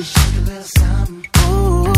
[0.00, 1.26] me shake a little something.
[1.50, 1.92] Ooh,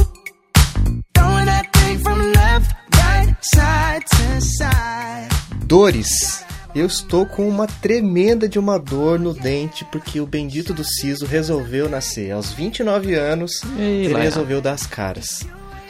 [1.14, 5.28] throwing that thing from left, right, side to side.
[5.66, 6.44] Dores.
[6.74, 11.26] Eu estou com uma tremenda de uma dor no dente porque o bendito do siso
[11.26, 12.30] resolveu nascer.
[12.32, 14.20] Aos 29 anos, Ei, ele lá.
[14.20, 15.46] resolveu dar as caras.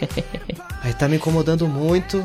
[0.83, 2.25] Aí tá me incomodando muito.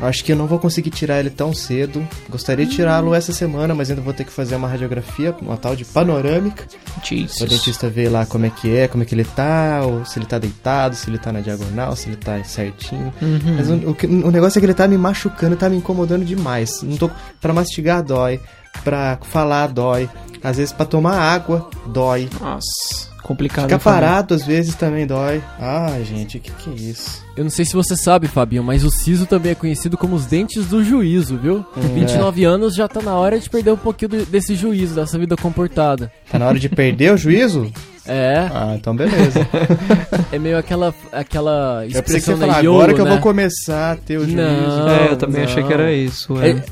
[0.00, 2.06] Acho que eu não vou conseguir tirar ele tão cedo.
[2.28, 5.74] Gostaria de tirá-lo essa semana, mas ainda vou ter que fazer uma radiografia, uma tal
[5.74, 6.66] de panorâmica.
[6.96, 7.50] O Jesus.
[7.50, 10.38] dentista ver lá como é que é, como é que ele tá, se ele tá
[10.38, 13.12] deitado, se ele tá na diagonal, se ele tá certinho.
[13.20, 13.56] Uhum.
[13.56, 16.80] Mas o, o o negócio é que ele tá me machucando, tá me incomodando demais.
[16.82, 17.10] Não tô
[17.40, 18.40] para mastigar dói,
[18.84, 20.08] pra falar dói,
[20.42, 22.28] às vezes pra tomar água dói.
[22.40, 23.64] Nossa, complicado.
[23.66, 25.40] Ficar parado às vezes também dói.
[25.60, 27.22] Ai, gente, o que que é isso?
[27.36, 30.26] Eu não sei se você sabe, Fabinho, mas o siso também é conhecido como os
[30.26, 31.62] dentes do juízo, viu?
[31.74, 35.16] Com 29 anos já tá na hora de perder um pouquinho do- desse juízo, dessa
[35.18, 36.10] vida comportada.
[36.30, 37.70] Tá na hora de perder o juízo?
[38.06, 39.46] É, Ah, então beleza.
[40.32, 43.04] é meio aquela, aquela Eu pensei que você expressão da falar, YOLO, agora que eu
[43.04, 43.10] né?
[43.10, 44.36] vou começar a ter o juízo.
[44.36, 44.88] Não.
[44.88, 45.68] É, eu também achei não.
[45.68, 46.40] que era isso.
[46.40, 46.62] É, É.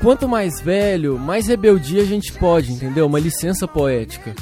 [0.00, 3.06] quanto mais velho, mais rebeldia a gente pode, entendeu?
[3.06, 4.34] Uma licença poética.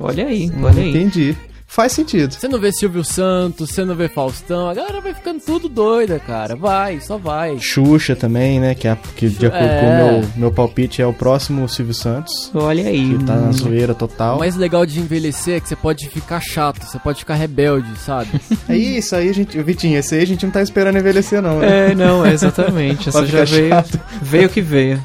[0.00, 0.90] Olha aí, Hum, olha aí.
[0.90, 1.36] Entendi.
[1.72, 2.32] Faz sentido.
[2.34, 6.18] Você não vê Silvio Santos, você não vê Faustão, a galera vai ficando tudo doida,
[6.18, 6.56] cara.
[6.56, 7.60] Vai, só vai.
[7.60, 8.74] Xuxa também, né?
[8.74, 9.80] Que, é, que de acordo É.
[9.80, 12.50] com o meu, meu palpite é o próximo Silvio Santos.
[12.52, 13.16] Olha aí.
[13.16, 14.34] Que tá na zoeira total.
[14.34, 17.96] O mais legal de envelhecer é que você pode ficar chato, você pode ficar rebelde,
[18.00, 18.30] sabe?
[18.68, 19.56] É isso aí, gente.
[19.62, 21.92] Vitinho, esse aí a gente não tá esperando envelhecer, não, né?
[21.92, 23.08] É, não, é exatamente.
[23.10, 23.68] Essa já ficar veio.
[23.68, 24.00] chato.
[24.20, 25.00] Veio que veio.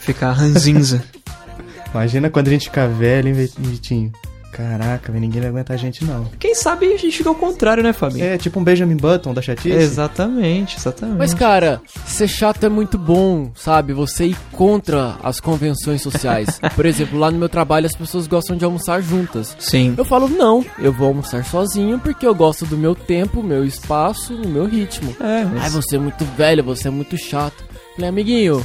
[0.00, 1.04] Ficar ranzinza.
[1.94, 4.10] Imagina quando a gente ficar velho, hein, Vitinho?
[4.52, 6.24] Caraca, ninguém vai aguentar a gente, não.
[6.38, 8.24] Quem sabe a gente fica ao contrário, né, Fabinho?
[8.24, 9.70] É tipo um Benjamin Button da chatice?
[9.70, 11.18] Exatamente, exatamente.
[11.18, 13.92] Mas, cara, ser chato é muito bom, sabe?
[13.92, 16.60] Você ir contra as convenções sociais.
[16.74, 19.56] Por exemplo, lá no meu trabalho as pessoas gostam de almoçar juntas.
[19.58, 19.94] Sim.
[19.96, 24.34] Eu falo, não, eu vou almoçar sozinho porque eu gosto do meu tempo, meu espaço,
[24.34, 25.14] no meu ritmo.
[25.20, 25.74] É, Ai, mas...
[25.74, 27.64] você é muito velho, você é muito chato.
[27.94, 28.64] Falei, amiguinho,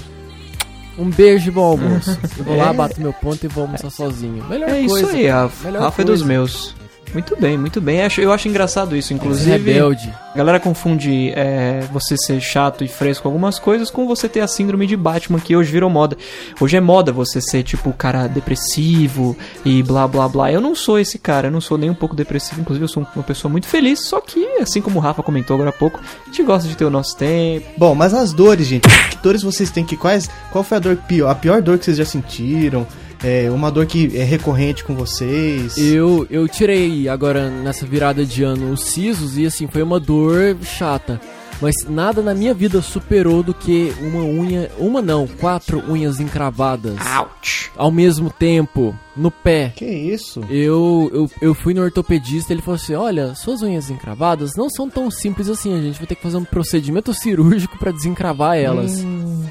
[0.97, 2.17] um beijo e bom almoço.
[2.37, 2.73] Eu vou lá, É.
[2.73, 4.43] bato meu ponto e vou almoçar sozinho.
[4.49, 5.07] Melhor É coisa.
[5.07, 6.75] isso aí, a Rafa é dos meus.
[7.15, 8.01] Muito bem, muito bem.
[8.01, 9.49] Acho- Eu acho engraçado isso, inclusive.
[9.49, 10.13] Rebelde.
[10.33, 14.41] A galera confunde é, você ser chato e fresco com algumas coisas com você ter
[14.41, 16.17] a síndrome de Batman, que hoje virou moda.
[16.59, 20.51] Hoje é moda você ser, tipo, o cara depressivo e blá blá blá.
[20.51, 22.59] Eu não sou esse cara, eu não sou nem um pouco depressivo.
[22.59, 24.01] Inclusive, eu sou uma pessoa muito feliz.
[24.01, 26.83] Só que, assim como o Rafa comentou agora há pouco, a gente gosta de ter
[26.83, 27.65] o nosso tempo.
[27.77, 28.89] Bom, mas as dores, gente.
[29.09, 29.95] Que dores vocês têm que.
[29.95, 31.29] Quais, qual foi a dor pior?
[31.29, 32.85] A pior dor que vocês já sentiram?
[33.23, 35.77] É, uma dor que é recorrente com vocês?
[35.77, 40.55] Eu, eu tirei agora nessa virada de ano os sisos e assim, foi uma dor
[40.63, 41.19] chata.
[41.61, 44.69] Mas nada na minha vida superou do que uma unha.
[44.77, 47.71] Uma não, quatro unhas encravadas Ouch!
[47.77, 49.71] ao mesmo tempo no pé.
[49.75, 50.41] Que isso?
[50.49, 54.89] Eu, eu, eu fui no ortopedista ele falou assim: Olha, suas unhas encravadas não são
[54.89, 55.77] tão simples assim.
[55.77, 59.03] A gente vai ter que fazer um procedimento cirúrgico pra desencravar elas.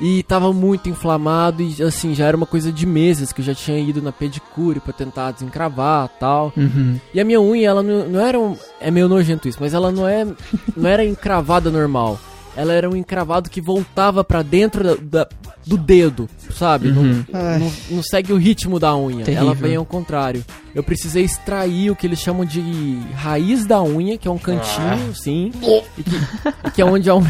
[0.05, 3.55] E tava muito inflamado e assim, já era uma coisa de meses que eu já
[3.55, 6.53] tinha ido na pedicure pra tentar desencravar tal.
[6.55, 7.01] Uhum.
[7.15, 8.55] E a minha unha, ela não, não era um.
[8.79, 10.27] É meio nojento isso, mas ela não é.
[10.77, 12.21] Não era encravada normal.
[12.57, 14.95] Ela era um encravado que voltava pra dentro da,
[15.25, 15.29] da-
[15.67, 16.89] do dedo, sabe?
[16.93, 17.59] Não, Ai.
[17.59, 19.25] não, não segue o ritmo da unha.
[19.25, 19.47] Terrível.
[19.47, 20.45] Ela vem ao contrário.
[20.75, 22.61] Eu precisei extrair o que eles chamam de
[23.15, 25.51] raiz da unha, que é um cantinho, sim.
[25.97, 26.17] E que,
[26.67, 27.29] e que é onde a unha.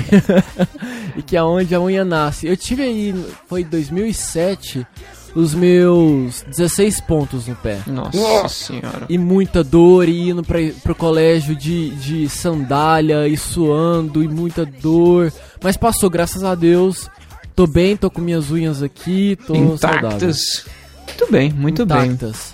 [1.16, 2.46] e que é onde a unha nasce.
[2.48, 3.14] Eu tive aí,
[3.48, 4.84] foi em 2007,
[5.34, 9.06] os meus 16 pontos no pé Nossa, senhora.
[9.08, 14.64] e muita dor e indo pra, pro colégio de, de sandália e suando e muita
[14.64, 15.32] dor.
[15.62, 17.10] Mas passou, graças a Deus.
[17.56, 20.08] Tô bem, tô com minhas unhas aqui, tô saudável.
[20.08, 20.66] Intactas.
[21.06, 22.06] Muito bem, muito bem.
[22.06, 22.52] Intactas.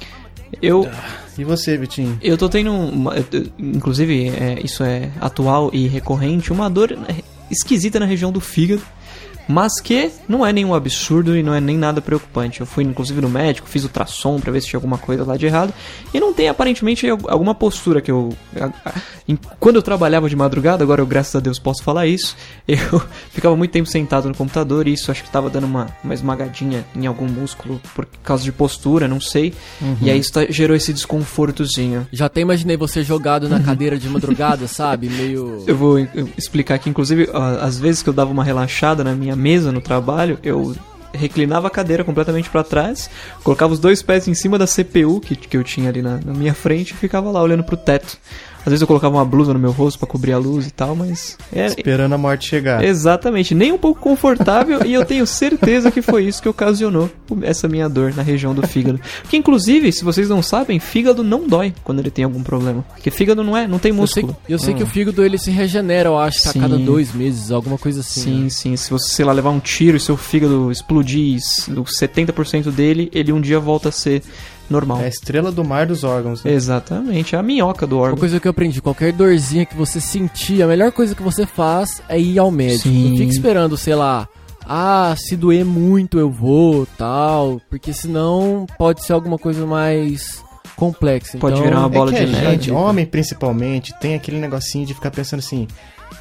[0.60, 0.88] Eu,
[1.38, 2.18] E você, Vitinho?
[2.20, 3.14] Eu tô tendo, uma,
[3.58, 6.98] inclusive, é, isso é atual e recorrente, uma dor
[7.50, 8.82] esquisita na região do fígado,
[9.50, 12.60] mas que não é nenhum absurdo e não é nem nada preocupante.
[12.60, 15.46] Eu fui, inclusive, no médico, fiz ultrassom pra ver se tinha alguma coisa lá de
[15.46, 15.74] errado,
[16.14, 18.32] e não tem aparentemente al- alguma postura que eu.
[19.58, 22.36] quando eu trabalhava de madrugada, agora eu, graças a Deus, posso falar isso,
[22.66, 26.14] eu ficava muito tempo sentado no computador e isso acho que tava dando uma, uma
[26.14, 29.52] esmagadinha em algum músculo por causa de postura, não sei,
[30.00, 32.06] e aí isso tá- gerou esse desconfortozinho.
[32.12, 35.08] Já até imaginei você jogado na cadeira de madrugada, sabe?
[35.08, 35.64] Meio.
[35.66, 35.98] Eu vou
[36.36, 37.28] explicar aqui, inclusive,
[37.60, 40.76] às vezes que eu dava uma relaxada na minha mesa no trabalho, eu
[41.12, 43.10] reclinava a cadeira completamente pra trás,
[43.42, 46.32] colocava os dois pés em cima da CPU que, que eu tinha ali na, na
[46.32, 48.18] minha frente e ficava lá olhando pro teto.
[48.60, 50.94] Às vezes eu colocava uma blusa no meu rosto pra cobrir a luz e tal,
[50.94, 51.36] mas.
[51.52, 52.84] É, Esperando a morte chegar.
[52.84, 57.10] Exatamente, nem um pouco confortável e eu tenho certeza que foi isso que ocasionou
[57.42, 59.00] essa minha dor na região do fígado.
[59.22, 62.84] Porque inclusive, se vocês não sabem, fígado não dói quando ele tem algum problema.
[62.94, 64.36] Porque fígado não é, não tem Eu sei, músculo.
[64.48, 66.60] eu sei que o fígado ele se regenera, eu acho, que a Sim.
[66.60, 68.20] cada dois meses, alguma coisa assim.
[68.20, 68.50] Sim, né?
[68.50, 68.76] sim.
[68.76, 73.10] Se você, sei lá, levar um tiro e seu fígado explodir s- o 70% dele,
[73.14, 74.22] ele um dia volta a ser
[74.70, 75.00] normal.
[75.00, 76.42] É a estrela do mar dos órgãos.
[76.44, 76.52] né?
[76.52, 78.18] Exatamente, é a minhoca do Uma órgão.
[78.18, 82.02] coisa que eu aprendi, qualquer dorzinha que você sentir, a melhor coisa que você faz
[82.08, 82.84] é ir ao médico.
[82.88, 83.10] Sim.
[83.10, 84.28] Não fique esperando, sei lá,
[84.66, 90.42] ah, se doer muito eu vou, tal, porque senão pode ser alguma coisa mais
[90.76, 91.36] complexa.
[91.38, 92.50] Pode então, virar uma bola é que de a neve.
[92.52, 95.66] gente, homem principalmente, tem aquele negocinho de ficar pensando assim.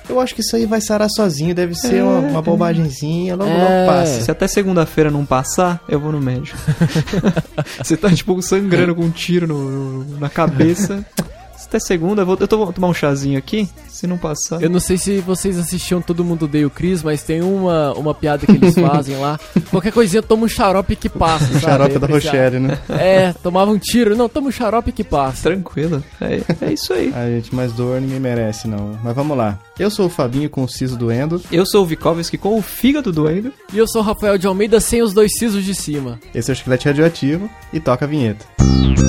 [0.09, 3.85] Eu acho que isso aí vai sarar sozinho, deve ser uma, uma bobagemzinha, logo É.
[3.85, 4.21] logo passa.
[4.21, 6.57] Se até segunda-feira não passar, eu vou no médico.
[7.83, 11.06] Você tá, tipo, sangrando com um tiro no- no- na cabeça.
[11.69, 13.69] Até segunda, eu vou, eu tô- vou tomar um chazinho aqui.
[13.88, 14.60] Se não passar.
[14.62, 18.16] Eu não sei se vocês assistiam Todo Mundo Odeia o Chris, mas tem uma, uma
[18.16, 19.39] piada que eles fazem lá.
[19.69, 21.60] Qualquer coisinha, toma um xarope que passa, sabe?
[21.60, 22.80] Xarope da pra- Rochelle, né?
[22.89, 24.16] É, tomava um tiro.
[24.16, 25.44] Não, toma um xarope que passa.
[25.44, 26.04] Tranquilo.
[26.19, 27.13] É, é isso aí.
[27.16, 28.98] A gente, mais dor ninguém merece, não.
[29.04, 29.60] Mas vamos lá.
[29.77, 31.39] Eu sou o Fabinho com o siso doendo.
[31.51, 33.54] Eu sou o Vikovski com o fígado doendo.
[33.71, 36.19] E eu sou o Rafael de Almeida sem os dois sisos de cima.
[36.33, 38.44] Esse é o chiclete radioativo e toca a vinheta.
[38.57, 39.00] Quando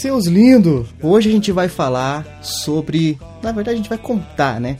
[0.00, 3.18] Seus lindos, hoje a gente vai falar sobre.
[3.42, 4.76] Na verdade, a gente vai contar, né?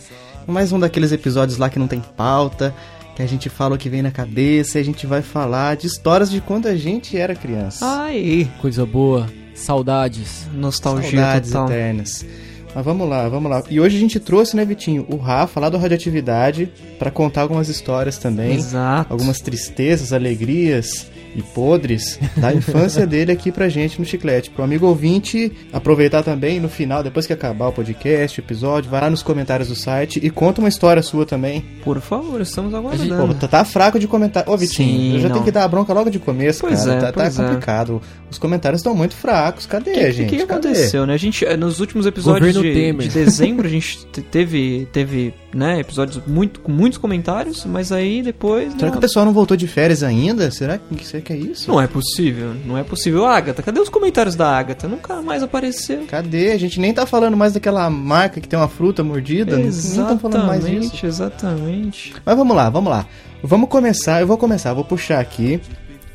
[0.47, 2.75] Mais um daqueles episódios lá que não tem pauta,
[3.15, 5.87] que a gente fala o que vem na cabeça e a gente vai falar de
[5.87, 7.85] histórias de quando a gente era criança.
[7.87, 9.27] Ai, Coisa boa.
[9.55, 10.49] Saudades.
[10.55, 11.67] nostalgia Saudades total.
[11.71, 12.27] eternas.
[12.75, 13.63] Mas vamos lá, vamos lá.
[13.69, 17.69] E hoje a gente trouxe, né, Vitinho, o Rafa lá do Radioatividade pra contar algumas
[17.69, 18.55] histórias também.
[18.55, 19.13] Exato.
[19.13, 24.51] Algumas tristezas, alegrias e podres da infância dele aqui pra gente no Chiclete.
[24.51, 29.01] Pro amigo ouvinte aproveitar também no final, depois que acabar o podcast, o episódio, vai
[29.01, 31.65] lá nos comentários do site e conta uma história sua também.
[31.85, 33.35] Por favor, estamos Pô, aguardando.
[33.35, 34.51] tá, tá fraco de comentário.
[34.53, 35.35] Ô, Vitinho, Sim, eu já não.
[35.35, 36.93] tenho que dar a bronca logo de começo, Pois cara.
[36.95, 37.31] é, tá, tá é.
[37.31, 38.03] complicado.
[38.31, 39.67] Os comentários estão muito fracos.
[39.67, 40.29] Cadê, O que, gente?
[40.31, 40.69] que, que Cadê?
[40.69, 41.15] aconteceu, né?
[41.15, 46.23] A gente, nos últimos episódios de, de dezembro, a gente te- teve, teve né, episódios
[46.27, 48.73] muito, com muitos comentários, mas aí depois...
[48.73, 50.51] Será não, que o pessoal não voltou de férias ainda?
[50.51, 51.71] Será que, será que é isso?
[51.71, 53.27] não é possível, não é possível.
[53.27, 54.87] Agatha, cadê os comentários da Agatha?
[54.87, 56.05] Nunca mais apareceu.
[56.07, 56.53] Cadê?
[56.53, 59.57] A gente nem tá falando mais daquela marca que tem uma fruta mordida.
[59.57, 61.05] Nem tá falando mais disso.
[61.05, 62.15] Exatamente, exatamente.
[62.25, 63.07] Mas vamos lá, vamos lá.
[63.43, 65.61] Vamos começar, eu vou começar, vou puxar aqui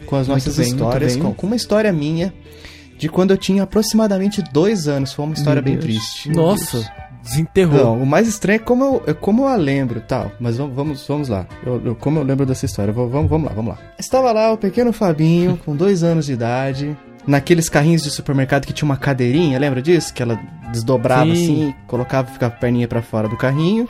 [0.05, 2.33] com as nossas bem, histórias, com, com uma história minha
[2.97, 5.11] de quando eu tinha aproximadamente dois anos.
[5.11, 5.85] Foi uma história Meu bem Deus.
[5.85, 6.29] triste.
[6.29, 6.87] Nossa,
[7.25, 7.83] desenterrou.
[7.97, 10.31] Não, o mais estranho é como eu, é como eu a lembro, tal.
[10.39, 11.45] Mas vamos, vamos, lá.
[11.65, 12.93] Eu, eu- como eu lembro dessa história.
[12.93, 13.79] Vou- vamos, vamos lá, vamos lá.
[13.99, 16.95] Estava lá o pequeno Fabinho, com dois anos de idade,
[17.27, 20.13] naqueles carrinhos de supermercado que tinha uma cadeirinha, lembra disso?
[20.13, 20.39] Que ela
[20.71, 21.31] desdobrava Sim.
[21.31, 23.87] assim, colocava, ficava a perninha pra fora do carrinho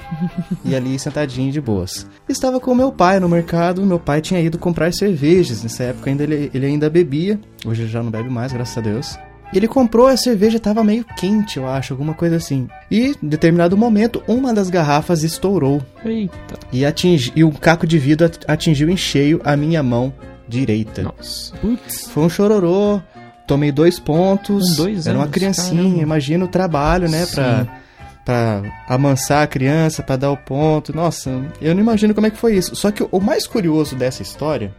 [0.64, 2.08] e ali sentadinho de boas.
[2.30, 3.86] Estava com meu pai no mercado.
[3.86, 5.64] Meu pai tinha ido comprar cervejas.
[5.64, 7.40] Nessa época ainda ele, ele ainda bebia.
[7.66, 9.18] Hoje ele já não bebe mais, graças a Deus.
[9.54, 12.68] Ele comprou a cerveja, tava meio quente, eu acho, alguma coisa assim.
[12.92, 15.82] E, em determinado momento, uma das garrafas estourou.
[16.04, 16.56] Eita.
[16.74, 20.14] E, atingi, e o caco de vidro at- atingiu em cheio a minha mão
[20.48, 21.04] direita.
[21.04, 21.56] Nossa.
[21.58, 22.08] Putz.
[22.10, 23.00] Foi um chororô,
[23.48, 24.72] tomei dois pontos.
[24.72, 26.02] Com dois Era uma criancinha, caramba.
[26.02, 27.26] imagina o trabalho, né?
[27.26, 27.36] Sim.
[28.26, 30.94] pra amansar a criança, pra dar o ponto.
[30.96, 31.30] Nossa,
[31.62, 32.76] eu não imagino como é que foi isso.
[32.76, 34.74] Só que o mais curioso dessa história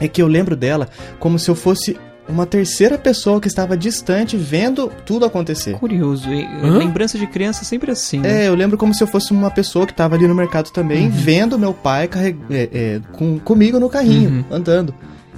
[0.00, 4.36] é que eu lembro dela como se eu fosse uma terceira pessoa que estava distante
[4.36, 5.74] vendo tudo acontecer.
[5.78, 6.28] Curioso.
[6.32, 6.76] E, Hã?
[6.78, 8.44] lembrança de criança é sempre assim, né?
[8.44, 11.06] É, eu lembro como se eu fosse uma pessoa que estava ali no mercado também,
[11.06, 11.10] Uhum.
[11.12, 12.38] vendo meu pai carreg...
[12.50, 14.44] é, é, com, comigo no carrinho, Uhum.
[14.50, 14.94] andando.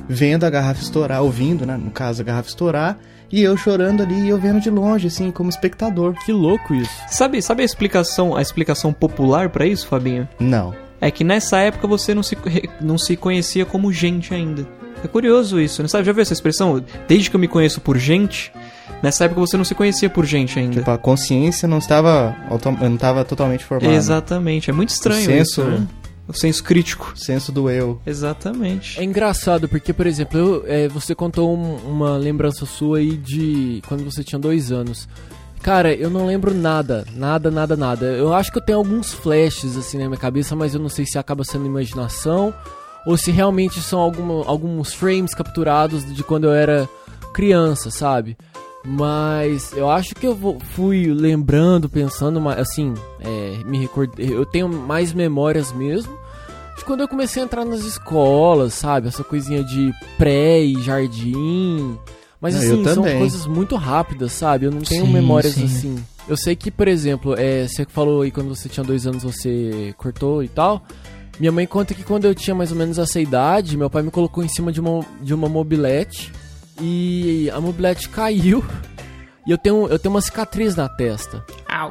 [0.09, 1.76] Vendo a garrafa estourar, ouvindo, né?
[1.76, 2.99] No caso, a garrafa estourar.
[3.32, 6.14] E eu chorando ali e eu vendo de longe, assim, como espectador.
[6.25, 6.90] Que louco isso.
[7.09, 10.28] Sabe, sabe a explicação, a explicação popular pra isso, Fabinho?
[10.40, 10.75] Não.
[11.00, 12.37] É que nessa época você não se,
[12.80, 14.66] não se conhecia como gente ainda.
[15.02, 15.88] É curioso isso, né?
[15.88, 16.82] Sabe, já viu essa expressão?
[17.09, 18.52] Desde que eu me conheço por gente,
[19.02, 20.76] nessa época você não se conhecia por gente ainda.
[20.80, 22.37] Tipo, a consciência não estava,
[22.80, 23.92] não estava totalmente formada.
[23.94, 25.87] Exatamente, é muito estranho O senso- isso, né?
[26.28, 27.12] O senso crítico.
[27.16, 28.00] O senso do eu.
[28.06, 29.00] Exatamente.
[29.00, 33.82] É engraçado, porque, por exemplo, eu, é, você contou um- uma lembrança sua aí de
[33.88, 35.09] quando você tinha dois anos.
[35.62, 38.06] Cara, eu não lembro nada, nada, nada, nada.
[38.06, 41.04] Eu acho que eu tenho alguns flashes assim na minha cabeça, mas eu não sei
[41.04, 42.54] se acaba sendo imaginação
[43.07, 44.00] ou se realmente são
[44.47, 46.88] alguns frames capturados de quando eu era
[47.33, 48.37] criança, sabe?
[48.85, 54.35] Mas eu acho que eu vou- fui lembrando, pensando, assim, é, me recordei.
[54.35, 56.12] Eu tenho mais memórias mesmo
[56.78, 59.09] de quando eu comecei a entrar nas escolas, sabe?
[59.09, 61.99] Essa coisinha de pré e jardim.
[62.40, 64.64] Mas eu assim, são coisas muito rápidas, sabe?
[64.64, 65.64] Eu não tenho Sim, memórias sim.
[65.64, 66.04] assim.
[66.26, 69.95] Eu sei que, por exemplo, é, você falou aí quando você tinha dois anos você
[69.99, 70.83] cortou e tal.
[71.40, 74.11] Minha mãe conta que quando eu tinha mais ou menos essa idade, meu pai me
[74.11, 76.30] colocou em cima de uma, de uma mobilete
[76.78, 78.62] e a mobilete caiu.
[79.47, 81.42] E eu tenho, eu tenho uma cicatriz na testa.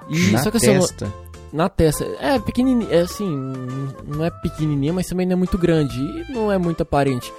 [0.08, 1.12] E, Na só que assim, testa.
[1.52, 2.06] na testa.
[2.22, 3.28] É pequenininha, é assim,
[4.08, 7.34] não é pequenininha, mas também não é muito grande e não é muito aparente.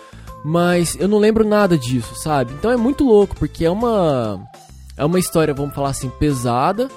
[0.44, 2.52] Mas eu não lembro nada disso, sabe?
[2.54, 4.44] Então é muito louco, porque é uma
[4.96, 6.88] é uma história, vamos falar assim, pesada,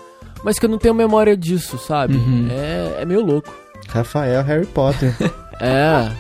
[0.44, 2.16] mas que eu não tenho memória disso, sabe?
[2.16, 2.48] Uhum.
[2.50, 3.54] É, é meio louco.
[3.90, 5.14] Rafael Harry Potter.
[5.62, 6.12] É.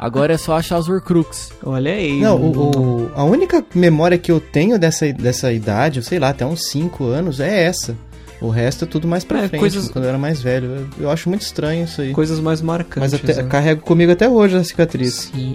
[0.00, 1.52] Agora é só achar os Horcrux.
[1.62, 2.18] Olha aí.
[2.20, 6.44] Não, o, o- a única memória que eu tenho dessa, dessa idade, sei lá, até
[6.44, 7.94] uns 5 anos, é essa.
[8.40, 10.66] O resto é tudo mais pra É, frente, coisas- quando eu era mais velho.
[10.66, 12.12] Eu, eu acho muito estranho isso aí.
[12.12, 13.12] Coisas mais marcantes.
[13.12, 13.48] Mas até, né?
[13.48, 15.30] carrego comigo até hoje a cicatriz.
[15.32, 15.54] Sim.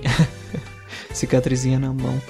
[1.11, 2.21] Cicatrizinha na mão.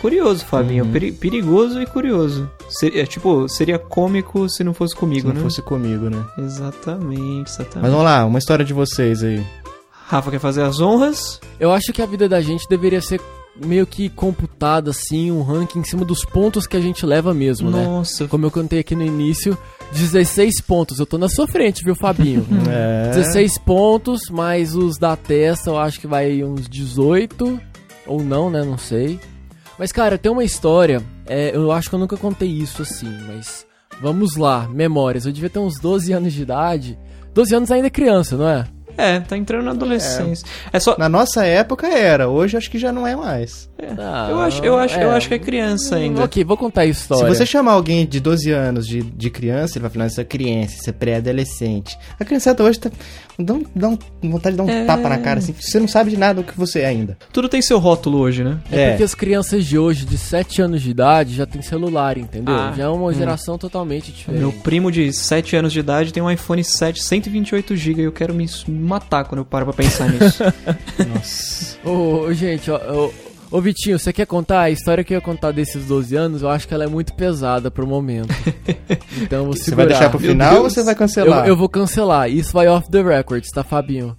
[0.00, 0.84] Curioso, Fabinho.
[0.84, 0.92] Uhum.
[0.92, 2.50] Peri- perigoso e curioso.
[2.68, 5.40] Seria, é, tipo, seria cômico se não fosse comigo, Se não né?
[5.42, 6.24] fosse comigo, né?
[6.38, 7.90] Exatamente, Mas exatamente.
[7.90, 9.44] vamos lá, uma história de vocês aí.
[10.06, 11.40] Rafa quer fazer as honras?
[11.58, 13.20] Eu acho que a vida da gente deveria ser
[13.64, 17.70] meio que computada assim, um ranking em cima dos pontos que a gente leva mesmo,
[17.70, 17.82] né?
[17.84, 19.56] Nossa, Como eu contei aqui no início,
[19.92, 20.98] 16 pontos.
[21.00, 22.46] Eu tô na sua frente, viu, Fabinho?
[22.70, 23.10] É.
[23.14, 27.58] 16 pontos, mais os da testa, eu acho que vai uns 18.
[28.06, 28.62] Ou não, né?
[28.62, 29.18] Não sei.
[29.78, 31.02] Mas, cara, tem uma história.
[31.26, 33.66] é, eu acho que eu nunca contei isso assim, mas.
[34.00, 35.24] Vamos lá, memórias.
[35.24, 36.98] Eu devia ter uns 12 anos de idade.
[37.32, 38.66] 12 anos ainda é criança, não é?
[38.96, 40.46] é, tá entrando na adolescência.
[40.72, 40.96] É, só.
[40.98, 43.70] Na nossa época era, hoje acho que já não é mais.
[43.98, 46.24] Ah, eu acho, eu acho, eu acho que é criança ainda.
[46.24, 47.24] Ok, vou contar a história.
[47.24, 50.24] Se você chamar alguém de 12 anos de, de criança, ele vai falar, isso é
[50.24, 51.98] criança, isso é pré-adolescente.
[52.18, 52.90] A criançada hoje tá.
[53.38, 54.84] Dá, um- dá um- vontade de dar um É.
[54.86, 57.18] tapa na cara, assim, você não sabe de nada do que você é ainda.
[57.32, 58.58] Tudo tem seu rótulo hoje, né?
[58.72, 58.90] É, É.
[58.90, 62.54] porque as crianças de hoje, de 7 anos de idade, já tem celular, entendeu?
[62.54, 64.40] Ah, já é uma geração totalmente diferente.
[64.40, 68.32] Meu primo de 7 anos de idade tem um iPhone 7 128GB e eu quero
[68.34, 70.42] me matar quando eu paro pra pensar nisso.
[71.06, 71.76] Nossa.
[71.84, 73.12] Ô, ô, gente, ó, ô,
[73.50, 76.42] ô, Vitinho, você quer contar a história que eu ia contar desses 12 anos?
[76.42, 78.28] Eu acho que ela é muito pesada pro momento.
[79.18, 81.48] Então eu vou Você vai deixar pro final ou você vai eu, cancelar?
[81.48, 82.30] eu vou cancelar.
[82.30, 84.14] Isso vai off the records, tá, Fabinho?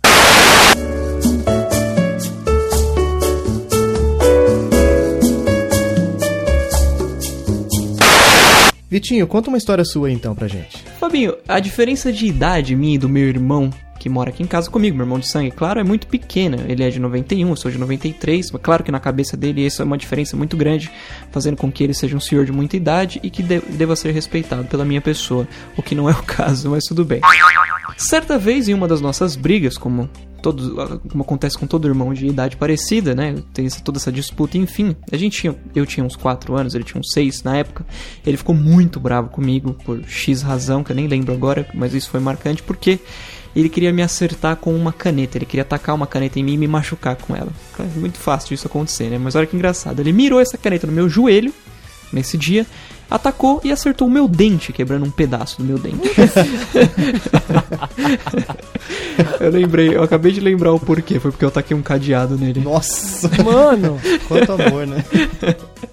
[8.89, 10.77] Vitinho, conta uma história sua então pra gente.
[10.99, 13.69] Fabinho, a diferença de idade minha e do meu irmão,
[13.99, 16.57] que mora aqui em casa comigo, meu irmão de sangue, claro, é muito pequena.
[16.67, 18.51] Ele é de 91, eu sou de 93.
[18.51, 20.89] Mas claro que na cabeça dele isso é uma diferença muito grande,
[21.31, 24.11] fazendo com que ele seja um senhor de muita idade e que de- deva ser
[24.11, 27.19] respeitado pela minha pessoa, o que não é o caso, mas tudo bem.
[27.97, 30.07] Certa vez, em uma das nossas brigas, como,
[30.41, 30.69] todos,
[31.09, 33.35] como acontece com todo irmão de idade parecida, né?
[33.53, 34.95] Tem essa- toda essa disputa, enfim.
[35.11, 37.85] A gente tinha, eu tinha uns 4 anos, ele tinha uns 6 na época.
[38.25, 42.09] Ele ficou muito bravo comigo por X razão, que eu nem lembro agora, mas isso
[42.09, 42.99] foi marcante porque
[43.55, 45.37] ele queria me acertar com uma caneta.
[45.37, 47.49] Ele queria atacar uma caneta em mim e me machucar com ela.
[47.79, 49.17] É muito fácil disso acontecer, né?
[49.17, 49.99] Mas olha que engraçado.
[49.99, 51.53] Ele mirou essa caneta no meu joelho
[52.11, 52.65] nesse dia,
[53.09, 55.97] atacou e acertou o meu dente, quebrando um pedaço do meu dente.
[59.39, 62.59] eu lembrei, eu acabei de lembrar o porquê, foi porque eu taquei um cadeado nele.
[62.59, 65.03] Nossa, Mano, quanto amor, né?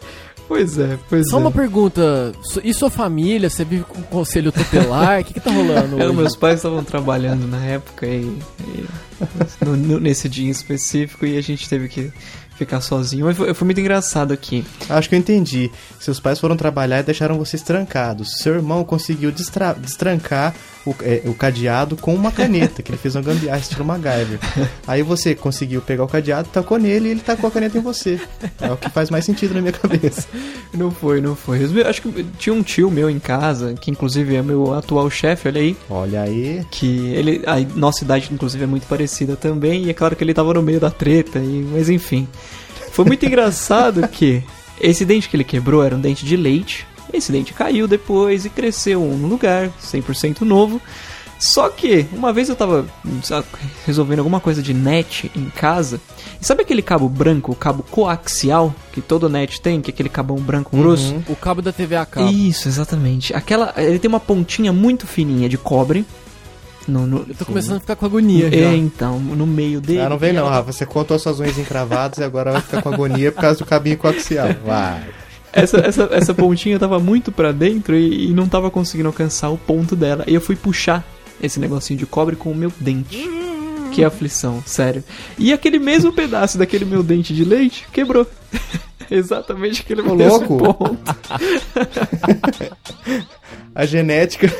[0.46, 1.40] Pois é, pois só é.
[1.40, 2.32] uma pergunta.
[2.62, 3.48] E sua família?
[3.48, 5.20] Você vive com conselho tutelar?
[5.20, 8.20] O que, que tá rolando É, meus pais estavam trabalhando na época e,
[8.60, 8.84] e
[9.64, 12.12] no- no- nesse dia em específico e a gente teve que
[12.56, 13.24] ficar sozinho.
[13.26, 14.64] Mas foi, foi muito engraçado aqui.
[14.88, 15.70] Acho que eu entendi.
[15.98, 18.34] Seus pais foram trabalhar e deixaram vocês trancados.
[18.38, 20.54] Seu irmão conseguiu destra- destrancar
[20.86, 24.38] o, é, o cadeado com uma caneta, que ele fez uma gambiarra estilo MacGyver.
[24.86, 28.20] Aí você conseguiu pegar o cadeado, tacou nele e ele tacou a caneta em você.
[28.60, 30.26] É o que faz mais sentido na minha cabeça.
[30.72, 31.58] Não foi, não foi.
[31.60, 35.48] Meus- Acho que tinha um tio meu em casa, que inclusive é meu atual chefe,
[35.48, 35.76] olha aí.
[35.88, 36.64] Olha aí.
[36.70, 37.42] Que ele.
[37.46, 39.84] A nossa idade, inclusive, é muito parecida também.
[39.84, 42.28] E é claro que ele tava no meio da treta, e, mas enfim.
[42.90, 44.42] Foi muito engraçado que
[44.80, 46.86] esse dente que ele quebrou era um dente de leite.
[47.12, 50.80] Esse dente caiu depois e cresceu um lugar 100% novo.
[51.38, 52.86] Só que, uma vez eu tava
[53.84, 56.00] resolvendo alguma coisa de net em casa,
[56.40, 60.08] e sabe aquele cabo branco, o cabo coaxial, que todo net tem, que é aquele
[60.08, 61.16] cabão branco grosso?
[61.28, 62.30] O cabo da TV a cabo.
[62.30, 63.34] Isso, exatamente.
[63.34, 66.06] Aquela, ele tem uma pontinha muito fininha de cobre.
[66.86, 68.56] No, no- Eu tô começando a ficar com agonia já.
[68.56, 70.00] É, então, no meio dele.
[70.00, 70.72] Ah, não vem não, Rafa.
[70.72, 73.96] Você contou suas unhas encravadas e agora vai ficar com agonia por causa do cabinho
[73.98, 74.48] coaxial.
[74.64, 75.02] Vai.
[75.56, 79.56] Essa, essa, essa pontinha tava muito pra dentro e, e não tava conseguindo alcançar o
[79.56, 80.24] ponto dela.
[80.26, 81.06] E eu fui puxar
[81.40, 83.28] esse negocinho de cobre com o meu dente.
[83.92, 85.04] Que aflição, sério.
[85.38, 88.26] E aquele mesmo pedaço daquele meu dente de leite quebrou.
[89.08, 90.74] Exatamente aquele Ô, mesmo louco.
[90.74, 90.98] ponto.
[93.74, 94.50] A genética.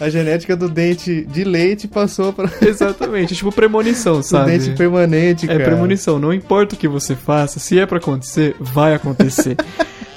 [0.00, 4.50] A genética do dente de leite passou para Exatamente, tipo premonição, o sabe?
[4.58, 5.64] dente permanente, É cara.
[5.64, 9.56] premonição, não importa o que você faça, se é pra acontecer, vai acontecer.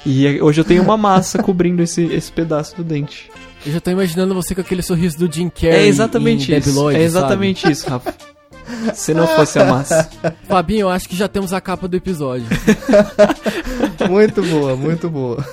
[0.06, 3.30] E hoje eu tenho uma massa cobrindo esse, esse pedaço do dente.
[3.66, 5.70] Eu já tô imaginando você com aquele sorriso do Jim Carrey.
[5.74, 6.68] É exatamente isso.
[6.68, 8.14] Debiloid, É exatamente isso, Rafa.
[8.94, 10.08] Se não fosse a massa.
[10.22, 10.36] sabe?
[10.46, 12.46] Fabinho, eu acho que já temos a capa do episódio.
[14.08, 15.44] Muito boa, muito boa.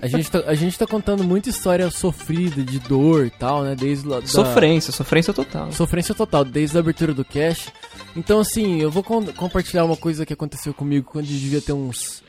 [0.00, 3.74] A gente tá, a gente tá contando muita história sofrida, de dor e tal, né?
[3.74, 4.20] Desde da...
[4.26, 5.72] Sofrência, sofrência total.
[5.72, 7.72] Sofrência total, desde a abertura do cast.
[8.14, 11.72] Então, assim, eu vou com- compartilhar uma coisa que aconteceu comigo quando eu devia ter
[11.72, 12.22] uns,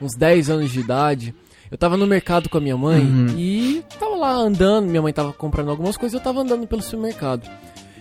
[0.00, 1.34] uns 10 anos de idade.
[1.70, 3.26] Eu tava no mercado com a minha mãe Uhum.
[3.36, 4.86] e tava lá andando.
[4.88, 7.48] Minha mãe tava comprando algumas coisas e eu tava andando pelo supermercado.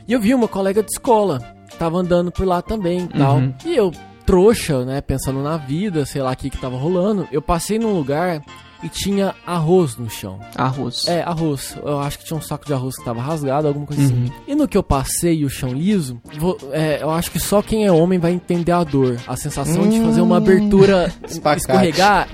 [0.07, 1.39] E eu vi uma colega de escola,
[1.79, 3.37] tava andando por lá também e tal.
[3.37, 3.53] Uhum.
[3.65, 3.91] E eu,
[4.25, 7.93] trouxa, né, pensando na vida, sei lá o que que tava rolando, eu passei num
[7.95, 8.41] lugar
[8.83, 10.39] e tinha arroz no chão.
[10.55, 11.05] Arroz.
[11.07, 11.75] É, arroz.
[11.83, 14.13] Eu acho que tinha um saco de arroz que tava rasgado, alguma coisa assim.
[14.13, 14.31] Uhum.
[14.47, 17.85] E no que eu passei o chão liso, vou- é, eu acho que só quem
[17.85, 19.17] é homem vai entender a dor.
[19.27, 21.61] A sensação de fazer uma abertura, Espacate.
[21.61, 22.27] escorregar,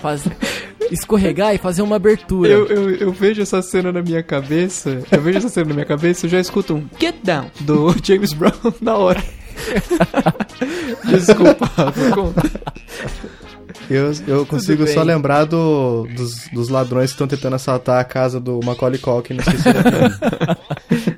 [0.00, 0.24] faz-
[0.90, 2.48] escorregar e fazer uma abertura.
[2.48, 5.02] Eu, eu, eu vejo essa cena na minha cabeça.
[5.10, 8.32] Eu vejo essa cena na minha cabeça eu já escuto um Get Down do James
[8.32, 9.22] Brown na hora.
[11.04, 11.68] Desculpa,
[12.14, 12.42] conta.
[13.88, 18.38] Eu, eu consigo só lembrar do, dos, dos ladrões que estão tentando assaltar a casa
[18.40, 19.34] do Macaulay Culkin.
[19.34, 21.16] Não sei se era filme.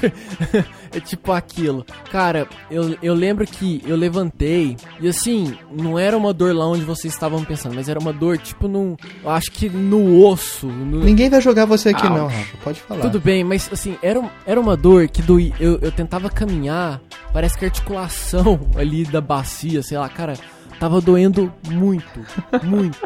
[0.94, 1.84] é tipo aquilo.
[2.10, 6.84] Cara, eu, eu lembro que eu levantei e assim, não era uma dor lá onde
[6.84, 8.96] vocês estavam pensando, mas era uma dor tipo num.
[9.22, 10.66] Eu acho que no osso.
[10.66, 12.34] no- Ninguém vai jogar você aqui não, Ouch.
[12.34, 12.56] Rafa.
[12.64, 13.00] Pode falar.
[13.02, 15.52] Tudo bem, mas assim, era, era uma dor que doía.
[15.58, 17.00] Eu, eu tentava caminhar,
[17.32, 20.34] parece que a articulação ali da bacia, sei lá, cara,
[20.80, 22.20] tava doendo muito,
[22.64, 22.98] muito.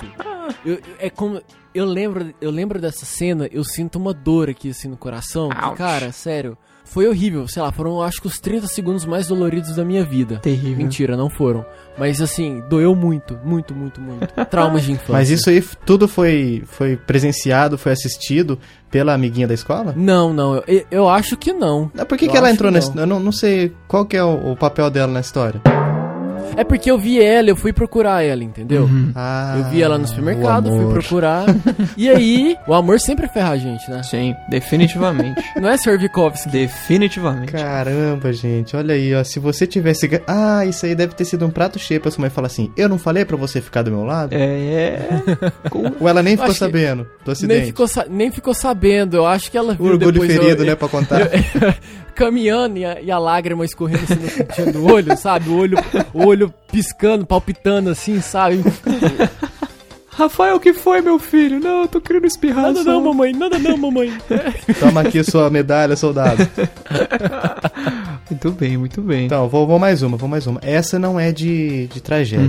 [0.65, 1.43] Eu, é como.
[1.75, 5.49] Eu lembro, eu lembro dessa cena, eu sinto uma dor aqui assim no coração.
[5.49, 6.57] que, cara, sério.
[6.85, 10.37] Foi horrível, sei lá, foram acho que os 30 segundos mais doloridos da minha vida.
[10.37, 10.77] Terrível.
[10.77, 11.65] Mentira, não foram.
[11.99, 14.29] Mas assim, doeu muito, muito, muito, muito.
[14.51, 15.15] Traumas de infância.
[15.15, 18.59] Mas isso aí tudo foi, foi presenciado, foi assistido
[18.91, 19.95] pela amiguinha da escola?
[19.97, 21.89] Não, não, eu, eu acho que não.
[21.89, 22.97] Por que, Eu que ela entrou que nesse...
[22.97, 25.63] Eu não, não sei qual que é o, o papel dela na história.
[26.57, 28.89] É porque eu vi ela, eu fui procurar ela, entendeu?
[29.15, 31.45] Ah, Eu vi ela no supermercado, o fui procurar.
[31.97, 34.03] e aí, o amor sempre ferra a gente, né?
[34.03, 35.43] Sim, definitivamente.
[35.61, 36.49] Não é Servikovski.
[36.51, 37.53] definitivamente.
[37.53, 39.25] Caramba, gente, olha aí, ó.
[39.25, 40.09] Se você tivesse.
[40.27, 42.89] Ah, isso aí deve ter sido um prato cheio pra sua mãe falar assim: Eu
[42.89, 44.33] não falei pra você ficar do meu lado?
[44.33, 45.01] É.
[45.71, 47.67] Com- Ou ela nem ficou sabendo do Nem acidente?
[47.67, 50.67] ficou, sa- nem ficou sabendo, eu acho que ela O viu orgulho depois ferido, eu,
[50.67, 51.21] né, pra contar.
[52.15, 55.49] caminhando e a, e a lágrima escorrendo assim no cantinho do olho, sabe?
[55.51, 55.77] O olho,
[56.15, 58.63] o olho piscando, palpitando assim, sabe?
[60.09, 61.59] Rafael, o que foi, meu filho?
[61.59, 62.63] Não, eu tô querendo espirrar.
[62.67, 62.93] Nada só.
[62.93, 64.17] não, mamãe, nada não, mamãe.
[64.79, 66.49] Toma aqui sua medalha, soldado.
[68.31, 69.27] Muito bem, muito bem.
[69.27, 70.59] Então, vou, vou mais uma, vou mais uma.
[70.63, 72.49] Essa não é de, de tragédia.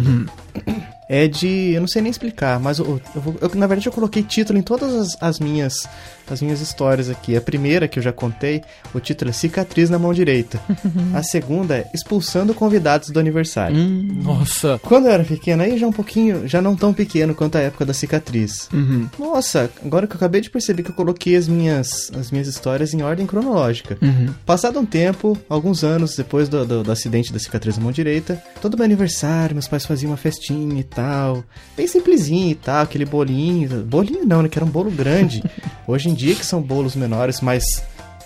[1.10, 1.74] É de.
[1.74, 4.62] Eu não sei nem explicar, mas eu, eu eu- na verdade eu coloquei título em
[4.62, 5.88] todas as, as minhas
[6.34, 7.36] as minhas histórias aqui.
[7.36, 8.62] A primeira que eu já contei,
[8.94, 10.60] o título é Cicatriz na mão direita.
[11.14, 13.76] A segunda é Expulsando convidados do aniversário.
[13.78, 14.80] Hum, Nossa.
[14.84, 17.86] Quando eu era pequeno, aí já um pouquinho, já não tão pequeno quanto a época
[17.86, 18.70] da cicatriz.
[18.74, 22.48] uhum, Nossa, agora que eu acabei de perceber que eu coloquei as minhas, as minhas
[22.48, 23.98] histórias em ordem cronológica.
[24.02, 24.28] uhum.
[24.46, 28.42] Passado um tempo, alguns anos depois do, do- do acidente da cicatriz na mão direita,
[28.62, 31.44] todo meu aniversário, meus pais faziam uma festinha e tal.
[31.78, 33.84] Bem simplesinho e tal, aquele bolinho.
[33.84, 34.50] Bolinho não, né?
[34.50, 35.44] Que era um bolo grande.
[35.88, 37.64] Hoje em dia que são bolos menores, mais.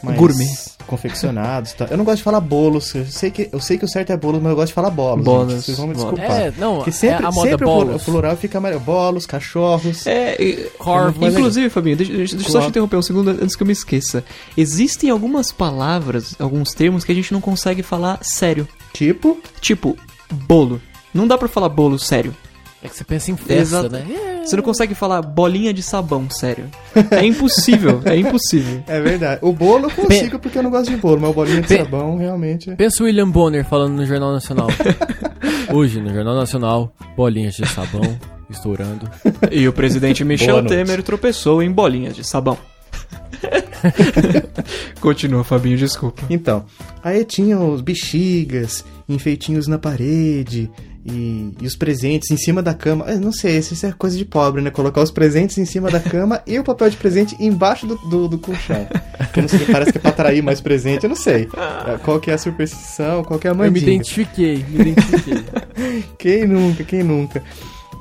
[0.02, 0.48] mais Gourmet.
[0.88, 1.88] Confeccionados tal.
[1.88, 2.96] Eu não gosto de falar bolos.
[2.96, 4.90] Eu sei, que, eu sei que o certo é bolos, mas eu gosto de falar
[4.90, 5.24] bolos.
[5.24, 5.66] Bolos, gente.
[5.66, 6.12] Vocês vão me bolos.
[6.16, 6.42] desculpar.
[6.42, 8.04] É, não, Porque sempre, é a moda sempre o bolos.
[8.04, 8.82] plural fica mais.
[8.82, 10.08] Bolos, cachorros.
[10.08, 13.30] É, e- Corvo, mas inclusive, Fabinho, deixa, deixa- deixa eu só te interromper um segundo
[13.30, 14.24] antes que eu me esqueça.
[14.58, 18.68] Existem algumas palavras, alguns termos que a gente não consegue falar sério.
[18.94, 19.38] Tipo.
[19.62, 19.96] Tipo,
[20.32, 20.82] bolo.
[21.14, 22.36] Não dá pra falar bolo sério.
[22.82, 23.90] É que você pensa em festa, Exato.
[23.90, 24.06] né?
[24.10, 24.46] É.
[24.46, 26.66] Você não consegue falar bolinha de sabão, sério.
[27.12, 28.82] É impossível, é impossível.
[28.88, 29.40] É verdade.
[29.44, 31.78] O bolo eu consigo porque eu não gosto de bolo, mas o bolinho de Pe-
[31.80, 32.74] sabão realmente.
[32.76, 34.68] Pensa o William Bonner falando no Jornal Nacional.
[35.74, 38.18] Hoje, no Jornal Nacional, bolinhas de sabão
[38.50, 39.10] estourando.
[39.52, 40.66] E o presidente Michel.
[40.66, 42.58] Temer tropeçou em bolinhas de sabão.
[45.02, 46.24] Continua, Fabinho, desculpa.
[46.30, 46.66] Então,
[47.04, 50.70] aí tinha os bexigas, enfeitinhos na parede
[51.06, 53.06] e, e os presentes em cima da cama.
[53.08, 54.70] Eu não sei, isso é coisa de pobre, né?
[54.70, 58.28] Colocar os presentes em cima da cama e o papel de presente embaixo do, do,
[58.28, 58.88] do colchão.
[59.34, 61.48] Que eu não sei, parece que é pra atrair mais presente, eu não sei.
[61.88, 63.92] É, Qual que é a superstição, qual que é a Eu me mandinga.
[63.92, 65.44] identifiquei, me identifiquei.
[66.18, 67.42] Quem nunca, quem nunca?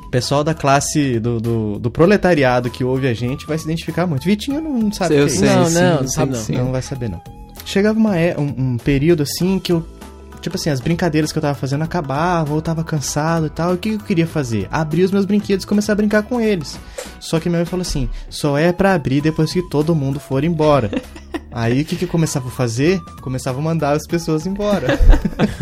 [0.07, 4.07] O pessoal da classe do, do, do proletariado que ouve a gente vai se identificar
[4.07, 4.25] muito.
[4.25, 5.57] Vitinho não sabe Eu é sei, isso.
[5.57, 6.65] Não, sim, não, não sabe não.
[6.65, 7.21] Não vai saber, não.
[7.65, 9.85] Chegava uma, é- um, um período assim que eu.
[10.41, 13.73] Tipo assim, as brincadeiras que eu tava fazendo acabavam, eu tava cansado e tal.
[13.73, 14.69] E o que eu queria fazer?
[14.71, 16.79] Abrir os meus brinquedos e começar a brincar com eles.
[17.21, 20.45] Só que minha mãe falou assim: só é pra abrir depois que todo mundo for
[20.45, 20.91] embora.
[21.51, 23.01] Aí o que, que eu começava a fazer?
[23.23, 24.87] Começava a mandar as pessoas embora.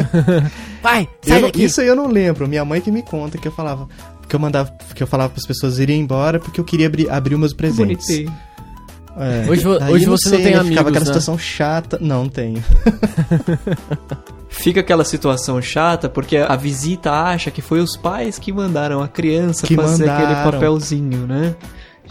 [0.82, 1.64] Vai, Eu sai não- daqui.
[1.64, 2.46] isso aí eu não lembro.
[2.48, 3.88] Minha mãe que me conta que eu falava.
[4.28, 4.70] Que eu mandava.
[4.94, 8.06] Que eu falava pras pessoas irem embora porque eu queria abrir, abrir os meus presentes.
[8.06, 8.34] Bonitinho.
[9.18, 9.50] É.
[9.50, 11.06] Hoje Aí hoje você não tem amigos, Ficava aquela né?
[11.06, 11.98] situação chata.
[12.00, 12.62] Não, não tenho.
[14.48, 19.08] Fica aquela situação chata porque a visita acha que foi os pais que mandaram a
[19.08, 20.50] criança Que fazer aquele mandaram.
[20.52, 21.54] papelzinho, né?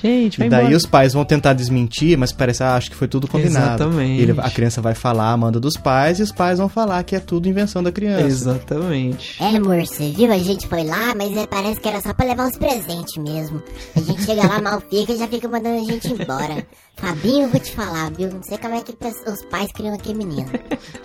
[0.02, 0.78] Gente, vai E daí embora.
[0.78, 3.66] os pais vão tentar desmentir, mas parece, ah, acho que foi tudo combinado.
[3.84, 4.22] Exatamente.
[4.22, 7.16] Ele- a criança vai falar a manda dos pais e os pais vão falar que
[7.16, 8.26] é tudo invenção da criança.
[8.26, 9.42] Exatamente.
[9.44, 10.32] É, amor, você viu?
[10.32, 13.62] A gente foi lá, mas é, parece que era só pra levar uns presentes mesmo.
[13.96, 16.66] A gente chega lá, mal fica e já fica mandando a gente embora.
[16.98, 18.30] Fabinho, eu vou te falar, viu?
[18.32, 18.94] Não sei como é que
[19.30, 20.50] os pais criam aquele menino.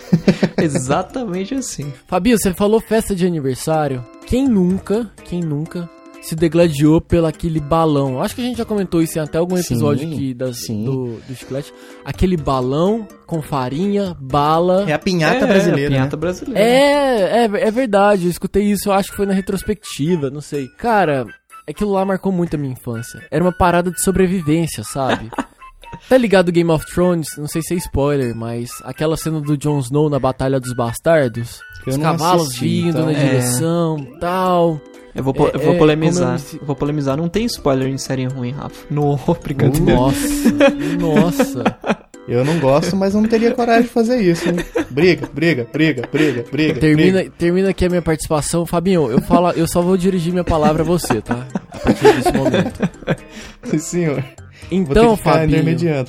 [0.61, 1.92] Exatamente assim.
[2.07, 4.05] Fabio, você falou festa de aniversário.
[4.26, 5.88] Quem nunca, quem nunca
[6.20, 8.20] se degladiou pelo aquele balão?
[8.22, 10.85] Acho que a gente já comentou isso em até algum Sim, episódio aqui das, sim.
[10.85, 11.72] do, do chiclete.
[12.04, 14.85] Aquele balão com farinha, bala.
[14.88, 15.88] É a pinhata é, brasileira.
[15.88, 16.20] a pinhata né?
[16.20, 16.61] brasileira.
[16.61, 20.68] É, é, é verdade, eu escutei isso, eu acho que foi na retrospectiva, não sei.
[20.78, 21.26] Cara,
[21.68, 23.26] aquilo lá marcou muito a minha infância.
[23.30, 25.30] Era uma parada de sobrevivência, sabe?
[26.09, 27.28] tá ligado Game of Thrones?
[27.38, 31.61] Não sei se é spoiler, mas aquela cena do Jon Snow na Batalha dos Bastardos.
[31.87, 33.14] Eu os cavalos assisti, vindo então- na É.
[33.14, 34.80] direção, tal.
[35.14, 36.40] Eu vou, É, eu vou é, polemizar.
[36.55, 37.16] eu vou polemizar.
[37.16, 38.87] Não tem spoiler em série ruim, Rafa.
[38.90, 39.94] No brincadeira.
[39.94, 41.64] Nossa, nossa.
[42.29, 44.55] Eu não gosto, mas eu não teria coragem de fazer isso, hein?
[44.88, 46.79] Briga, briga, briga, briga, briga.
[46.79, 48.64] Termina, termina aqui a minha participação.
[48.64, 51.44] Fabinho, eu, falo, eu só vou dirigir minha palavra a você, tá?
[51.73, 52.81] A partir desse momento.
[53.66, 53.79] briga.
[53.81, 54.25] Senhor.
[54.70, 56.07] Então, vou ter que ficar Fabinho.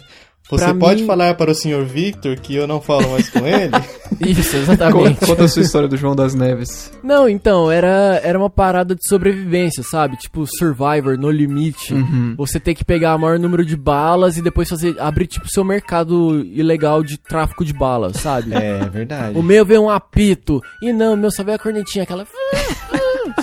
[0.50, 3.40] Você pra pode mim- falar para o senhor Victor que eu não falo mais com
[3.48, 3.72] ele?
[4.20, 5.26] Isso, exatamente.
[5.26, 6.92] conta a sua história do João das Neves.
[7.02, 10.18] Não, então, era, era uma parada de sobrevivência, sabe?
[10.18, 11.94] Tipo, Survivor, No Limite.
[11.94, 12.36] Uhum.
[12.38, 15.64] Você tem que pegar o maior número de balas e depois fazer abrir, tipo, seu
[15.64, 18.54] mercado ilegal de tráfico de balas, sabe?
[18.54, 19.38] É, verdade.
[19.38, 20.60] O meu veio um apito.
[20.84, 22.28] E não, o meu só veio a cornetinha, aquela.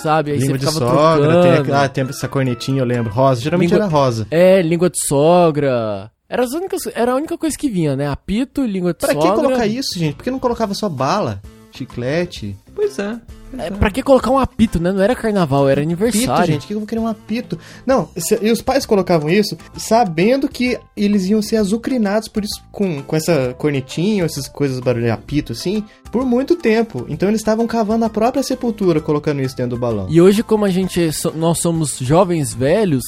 [0.02, 0.32] Sabe?
[0.32, 3.10] Aí Língua você de sogra, tem, ah, tem essa cornetinha, eu lembro.
[3.10, 4.26] Rosa, geralmente Língua- era rosa.
[4.30, 6.10] É, língua de sogra.
[6.28, 8.06] Era, as únicas, era a única coisa que vinha, né?
[8.06, 9.34] Apito, língua de Pra que sogra.
[9.34, 10.14] colocar isso, gente?
[10.16, 11.40] Por que não colocava só bala,
[11.72, 12.54] chiclete?
[12.74, 13.18] Pois é.
[13.56, 14.92] É, pra que colocar um apito, né?
[14.92, 16.52] Não era carnaval, era Apito, aniversário.
[16.52, 17.58] gente, que eu vou querer um apito?
[17.86, 22.62] Não, se- e os pais colocavam isso sabendo que eles iam ser azucrinados por isso,
[22.70, 27.06] com, com essa cornetinha, essas coisas barulho apito, assim, por muito tempo.
[27.08, 30.06] Então eles estavam cavando a própria sepultura colocando isso dentro do balão.
[30.10, 33.04] E hoje, como a gente so- nós somos jovens velhos,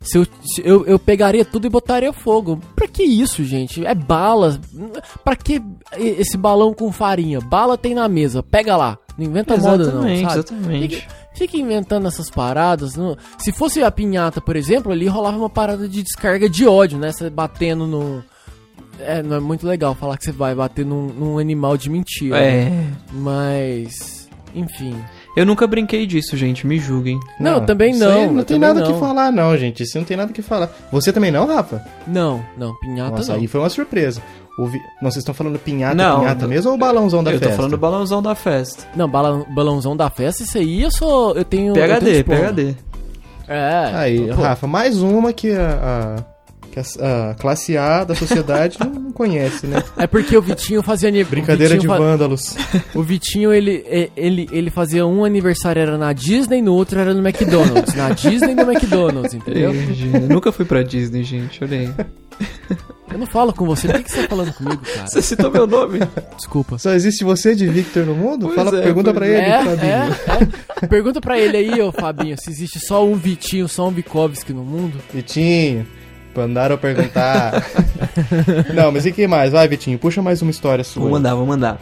[0.00, 2.58] se eu, se eu, eu pegaria tudo e botaria fogo.
[2.74, 3.84] Pra que isso, gente?
[3.84, 4.58] É bala.
[5.22, 5.62] Pra que
[5.96, 7.40] esse balão com farinha?
[7.40, 8.98] Bala tem na mesa, pega lá.
[9.18, 10.12] Não inventa moda não, sabe?
[10.22, 10.96] exatamente.
[10.96, 12.96] Fica, fica inventando essas paradas.
[12.96, 16.98] não- Se fosse a pinhata, por exemplo, ali rolava uma parada de descarga de ódio,
[16.98, 17.12] né?
[17.12, 18.24] Você batendo no...
[18.98, 22.38] É, não é muito legal falar que você vai bater num, num animal de mentira.
[22.40, 22.46] né?
[22.68, 22.86] É.
[23.12, 24.28] Mas...
[24.54, 24.96] Enfim.
[25.36, 26.66] Eu nunca brinquei disso, gente.
[26.66, 27.18] Me julguem.
[27.38, 28.92] Não, também não, aí eu não tem também nada não.
[28.92, 29.82] que falar, não, gente.
[29.82, 30.70] Isso não tem nada que falar.
[30.90, 31.82] Você também não, Rafa?
[32.06, 33.40] Não, não, pinhata Nossa, não.
[33.40, 34.20] aí foi uma surpresa.
[34.58, 36.48] Vi- Não, vocês estão falando pinhata, Não, pinhata não.
[36.48, 37.50] mesmo ou o balãozão da eu festa?
[37.50, 38.84] tô falando do balãozão da festa.
[38.94, 41.34] Não, bala- balãozão da festa, isso aí eu sou.
[41.34, 41.68] Eu tenho.
[41.68, 42.24] eu tenho PHD.
[42.24, 42.74] PHD.
[43.48, 43.90] É.
[43.94, 46.24] Aí, pô, Rafa, mais uma que a, a-
[46.70, 49.82] que a- a classe A da sociedade não, não conhece, né?
[49.96, 52.56] É porque o Vitinho fazia ani- Brincadeira de fa- vândalos.
[52.94, 53.84] O Vitinho, ele,
[54.16, 57.94] ele, ele fazia um aniversário era na Disney, no outro era no McDonald's.
[57.94, 59.72] na Disney e no McDonald's, entendeu?
[59.74, 61.62] Eu nunca fui pra Disney, gente.
[61.62, 61.90] Olha aí.
[63.12, 65.06] Eu não falo com você, por que, que você tá falando comigo, cara?
[65.08, 65.98] Você citou meu nome?
[66.36, 66.78] Desculpa.
[66.78, 68.46] Só existe você de Victor no mundo?
[68.46, 69.30] Pois Fala, é, pergunta pra é.
[69.30, 69.92] ele, É, Fabinho.
[69.92, 70.86] é, é.
[70.86, 74.62] Pergunta pra ele aí, ô Fabinho, se existe só um Vitinho, só um Vikovski no
[74.62, 74.96] mundo.
[75.12, 75.84] Vitinho,
[76.34, 77.64] mandaram perguntar.
[78.74, 79.52] não, mas e que mais?
[79.52, 81.02] Vai, Vitinho, puxa mais uma história sua.
[81.02, 81.80] Vou mandar, vou mandar.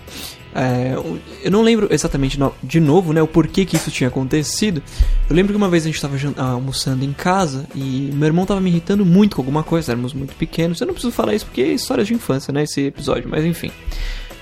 [0.54, 0.94] É,
[1.44, 4.82] eu não lembro exatamente de novo, né, o porquê que isso tinha acontecido.
[5.28, 8.26] Eu lembro que uma vez a gente tava jan- ah, almoçando em casa e meu
[8.26, 10.80] irmão tava me irritando muito com alguma coisa, éramos muito pequenos.
[10.80, 13.70] Eu não preciso falar isso porque é história de infância, né, esse episódio, mas enfim.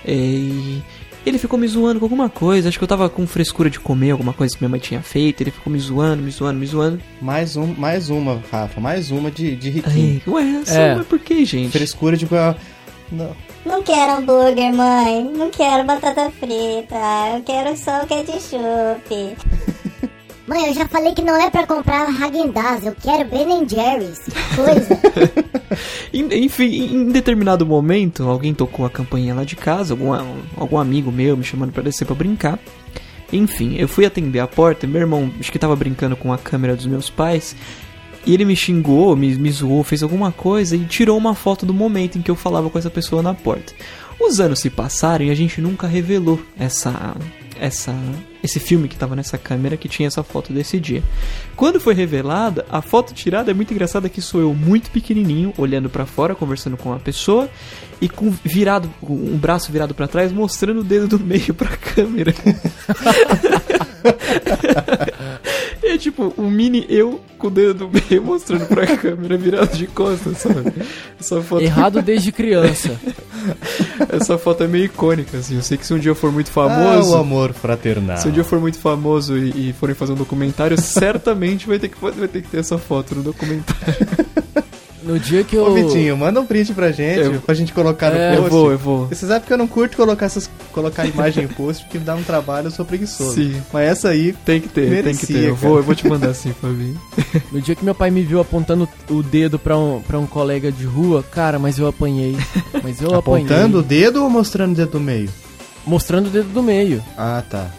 [0.07, 0.81] E
[1.27, 4.13] ele ficou me zoando com alguma coisa, acho que eu tava com frescura de comer
[4.13, 5.41] alguma coisa que minha mãe tinha feito.
[5.43, 7.01] Ele ficou me zoando, me zoando, me zoando.
[7.21, 10.23] Mais, um, mais uma, Rafa, mais uma de, de riquinho.
[10.27, 10.95] Ai, ué, só, É.
[10.95, 11.71] mas por que, gente?
[11.73, 12.27] Frescura de.
[13.13, 13.31] Não.
[13.65, 15.25] Não quero hambúrguer, mãe.
[15.37, 16.95] Não quero batata frita.
[17.35, 19.37] Eu quero só o ketchup.
[20.47, 22.87] Mãe, eu já falei que não é pra comprar Häagen-Dazs.
[22.87, 24.21] Eu quero Ben Jerry's.
[24.55, 25.01] Coisa.
[26.15, 30.13] Enfim, em determinado momento, alguém tocou a campainha lá de casa, algum,
[30.57, 32.61] algum amigo meu me chamando pra descer pra brincar.
[33.33, 36.77] Enfim, eu fui atender a porta, meu irmão, acho que tava brincando com a câmera
[36.77, 37.57] dos meus pais,
[38.25, 41.75] e ele me xingou, me, me zoou, fez alguma coisa e tirou uma foto do
[41.75, 43.73] momento em que eu falava com essa pessoa na porta.
[44.21, 47.17] Os anos se passaram e a gente nunca revelou essa
[47.59, 47.95] essa
[48.47, 51.03] esse filme que tava nessa câmera que tinha essa foto desse dia.
[51.55, 55.91] Quando foi revelada, a foto tirada é muito engraçada que sou eu muito pequenininho, olhando
[55.91, 57.49] pra fora, conversando com a pessoa
[58.01, 62.35] e com virado um braço virado pra trás, mostrando o dedo do meio pra câmera.
[65.83, 69.87] É tipo um mini eu com o dedo do meio mostrando pra câmera virado de
[69.87, 70.73] costas, sabe?
[71.21, 72.99] Essa foto, Errado desde criança.
[74.11, 75.57] essa foto é meio icônica, assim.
[75.57, 77.13] Eu sei que se um dia eu for muito Ah, famoso.
[77.13, 78.17] o amor fraternal.
[78.19, 81.79] Se um dia eu for muito famoso e, e forem fazer um documentário, certamente vai
[81.79, 83.95] ter, que, vai ter que ter essa foto no documentário.
[85.07, 85.65] No dia que eu.
[85.65, 88.43] Ô, Vitinho, manda um print pra gente, Eu- pra gente colocar no É, post.
[88.45, 89.07] Eu vou, eu vou.
[89.07, 92.23] Você sabe que eu não curto colocar essas colocar imagem em post porque dá um
[92.23, 93.35] trabalho, eu sou preguiçoso.
[93.35, 93.63] Sim.
[93.73, 95.49] Mas essa aí, Tem que ter, tem que Merecia, ter.
[95.49, 97.01] Eu vou, eu vou te mandar assim, Fabinho.
[97.53, 100.71] No dia que meu pai me viu apontando o dedo pra um, pra um colega
[100.73, 102.37] de rua, cara, mas eu apanhei.
[102.83, 104.03] Mas eu apontando o apanhei.
[104.03, 105.29] dedo ou mostrando o dedo do meio?
[105.87, 107.03] Mostrando o dedo do meio.
[107.17, 107.71] Ah, tá.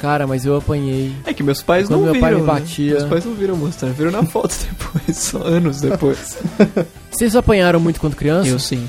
[0.00, 1.12] Cara, mas eu apanhei.
[1.26, 2.20] É que meus pais Quando não meu viram.
[2.26, 2.46] pai me né?
[2.46, 2.92] batia.
[2.94, 6.38] Meus pais não viram mostrando, viram na foto depois, só anos depois.
[7.10, 8.48] Vocês apanharam muito quando criança?
[8.48, 8.88] Eu sim.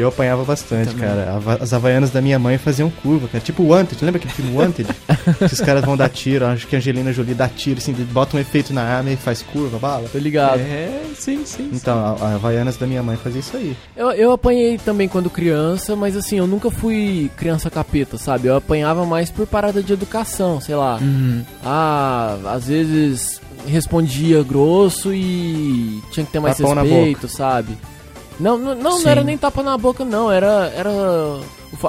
[0.00, 1.08] Eu apanhava bastante, Também.
[1.08, 1.40] cara.
[1.60, 3.42] As havaianas da minha mãe faziam curva, cara.
[3.42, 4.88] Tipo o Wanted, lembra aquele filme Wanted?
[5.38, 8.36] que os caras vão dar tiro, acho que a Angelina Jolie dá tiro, assim, bota
[8.36, 10.08] um efeito na arma e faz curva, bala.
[10.08, 10.60] Tô ligado.
[10.60, 11.70] É, sim, sim.
[11.72, 13.76] Então, a, a Havaianas da minha mãe fazia isso aí.
[13.96, 18.48] Eu, eu apanhei também quando criança, mas assim, eu nunca fui criança capeta, sabe?
[18.48, 20.98] Eu apanhava mais por parada de educação, sei lá.
[21.00, 21.42] Uhum.
[21.64, 27.76] Ah, às vezes respondia grosso e tinha que ter mais Tapão respeito, sabe?
[28.38, 30.30] Não, não, não, não era nem tapa na boca, não.
[30.30, 30.90] Era, era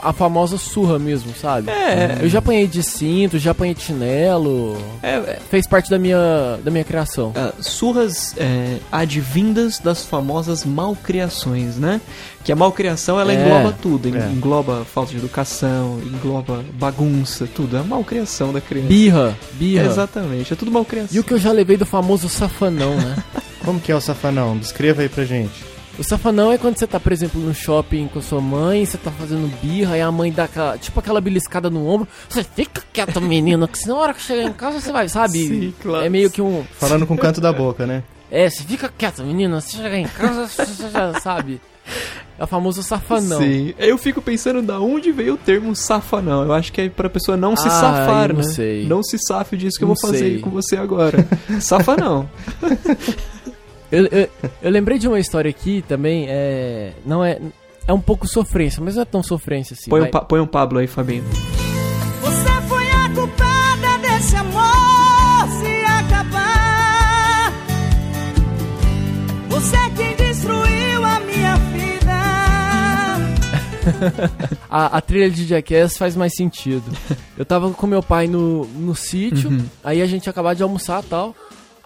[0.04, 1.70] a famosa surra mesmo, sabe?
[1.72, 2.18] É.
[2.22, 4.78] Eu já apanhei de cinto, já apanhei de chinelo.
[5.02, 7.32] É, é, Fez parte da minha, da minha criação.
[7.36, 12.02] ah, surras é, advindas das famosas malcriações, né?
[12.44, 14.30] Que a malcriação ela É, engloba tudo, é.
[14.32, 17.78] engloba falta de educação, engloba bagunça, tudo.
[17.78, 18.88] É a malcriação da criança.
[18.90, 19.86] Birra, birra.
[19.86, 21.16] Exatamente, é tudo malcriação.
[21.16, 23.16] E o que eu já levei do famoso safanão, né?
[23.64, 24.58] Como que é o safanão?
[24.58, 25.70] Descreva aí pra gente.
[26.00, 29.12] O safanão é quando você tá, por exemplo, no shopping com sua mãe, você tá
[29.12, 32.08] fazendo birra e a mãe dá aquela, tipo aquela beliscada no ombro.
[32.30, 35.40] Você fica quieto, menino, que senão na hora que chegar em casa você vai, sabe?
[35.46, 36.06] Sim, claro.
[36.06, 36.64] É meio que um.
[36.80, 38.02] Falando com o canto da boca, né?
[38.32, 41.60] É, você fica quieto, menino, se chegar em casa, você já sabe.
[42.38, 43.40] É o famoso safanão.
[43.42, 46.44] Sim, eu fico pensando da onde veio o termo safanão.
[46.46, 48.54] Eu acho que é pra pessoa não se Ah, safar, eu não né?
[48.54, 48.86] sei.
[48.88, 50.36] Não se safe disso que eu Não vou fazer sei.
[50.36, 51.28] aí com você agora.
[51.60, 52.30] safanão.
[53.92, 54.30] Eu, eu,
[54.62, 56.94] eu lembrei de uma história aqui também, é.
[57.06, 57.40] Não é.
[57.88, 59.90] É um pouco sofrência, mas não é tão sofrência assim.
[59.90, 61.24] Põe, um, pa- põe um Pablo aí, Fabinho.
[62.22, 67.54] Você foi a culpada desse amor se acabar.
[69.50, 71.90] Você é quem destruiu a minha vida.
[74.70, 76.84] A, a trilha de Jackass faz mais sentido.
[77.36, 79.66] Eu tava com meu pai no, no sítio, Uhum.
[79.84, 81.36] aí a gente tinha acabado de almoçar e tal.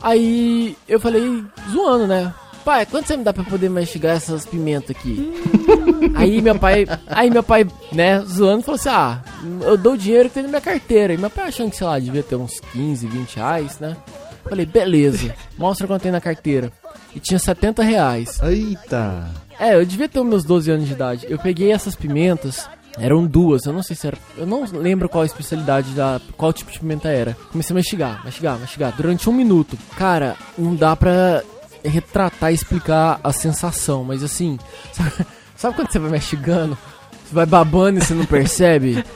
[0.03, 2.33] Aí eu falei, zoando, né?
[2.65, 5.33] Pai, quanto você me dá pra poder mastigar essas pimentas aqui?
[6.15, 9.21] aí meu pai, aí meu pai, né, zoando, falou assim: Ah,
[9.61, 11.13] eu dou o dinheiro que tem na minha carteira.
[11.13, 13.97] E meu pai achando que, sei lá, devia ter uns 15, 20 reais, né?
[14.43, 16.71] Falei, beleza, mostra quanto tem na carteira.
[17.15, 18.39] E tinha 70 reais.
[18.41, 19.29] Eita!
[19.59, 21.27] É, eu devia ter os meus 12 anos de idade.
[21.29, 24.17] Eu peguei essas pimentas, eram duas, eu não sei se era.
[24.37, 26.21] Eu não lembro qual a especialidade da.
[26.37, 27.35] qual tipo de pimenta era.
[27.51, 29.77] Comecei a mastigar, mastigar, mastigar, durante um minuto.
[29.97, 31.41] Cara, não dá pra
[31.83, 34.57] retratar e explicar a sensação, mas assim,
[34.93, 35.11] sabe,
[35.55, 36.77] sabe quando você vai mastigando?
[37.25, 39.03] Você vai babando e você não percebe?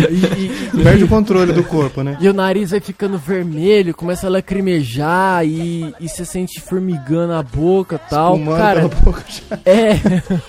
[0.00, 2.16] E, e- Perde o controle do corpo, né?
[2.20, 7.42] e o nariz vai ficando vermelho, começa a lacrimejar e, e você sente formigando a
[7.42, 8.34] boca e tal.
[8.36, 9.58] Espumando Cara, boca já.
[9.64, 9.92] é.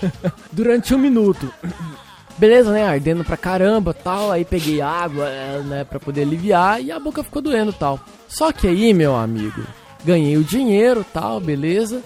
[0.50, 1.52] Durante um minuto.
[2.38, 2.84] Beleza, né?
[2.86, 4.30] Ardendo pra caramba tal.
[4.30, 5.84] Aí peguei água, é, né?
[5.84, 8.00] Pra poder aliviar e a boca ficou doendo tal.
[8.28, 9.62] Só que aí, meu amigo,
[10.04, 12.02] ganhei o dinheiro tal, beleza.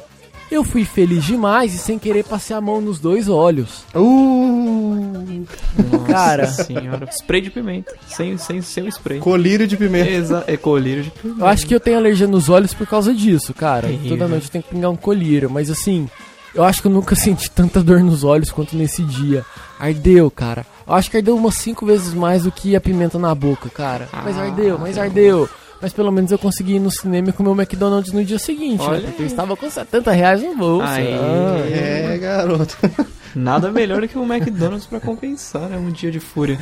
[0.50, 3.84] Eu fui feliz demais e sem querer passei a mão nos dois olhos.
[3.92, 5.44] Uh,
[5.90, 6.46] Nossa Cara.
[6.46, 7.08] senhora.
[7.10, 7.92] Spray de pimenta.
[8.06, 9.18] Sem, sem, sem o spray.
[9.18, 10.08] colírio de pimenta.
[10.08, 11.40] Exa é colírio de pimenta.
[11.40, 13.88] Eu acho que eu tenho alergia nos olhos por causa disso, cara.
[13.88, 14.10] Terrível.
[14.10, 16.08] Toda noite eu tenho que pingar um colírio, mas assim,
[16.56, 19.44] eu acho que eu nunca senti tanta dor nos olhos quanto nesse dia.
[19.78, 20.64] Ardeu, cara.
[20.86, 24.08] Eu acho que ardeu umas cinco vezes mais do que a pimenta na boca, cara.
[24.24, 25.48] Mas Ah, ardeu, mas ardeu.
[25.82, 28.82] Mas pelo menos eu consegui ir no cinema e comer o McDonald's no dia seguinte,
[28.82, 29.08] Olha né?
[29.08, 30.86] Porque eu estava com 70 reais no bolso.
[30.88, 31.12] Aí.
[31.12, 32.76] Ah, É, garoto.
[33.36, 35.76] Nada melhor do que um McDonald's pra compensar, né?
[35.76, 36.58] Um dia de fúria.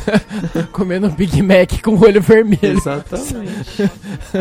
[0.70, 3.90] comendo um Big Mac com o olho vermelho, Exatamente.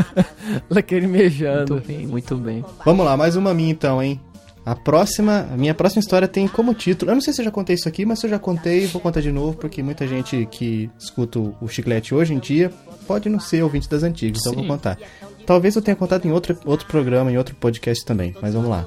[0.69, 1.75] lacrimejando.
[1.75, 2.65] muito bem, muito bem.
[2.85, 4.19] Vamos lá, mais uma minha então, hein?
[4.65, 7.09] A próxima, a minha próxima história tem como título.
[7.11, 9.01] Eu não sei se eu já contei isso aqui, mas se eu já contei, vou
[9.01, 12.71] contar de novo, porque muita gente que escuta o chiclete hoje em dia
[13.07, 14.99] pode não ser ouvinte das antigas, então eu vou contar.
[15.47, 18.85] Talvez eu tenha contado em outro, outro programa, em outro podcast também, mas vamos lá.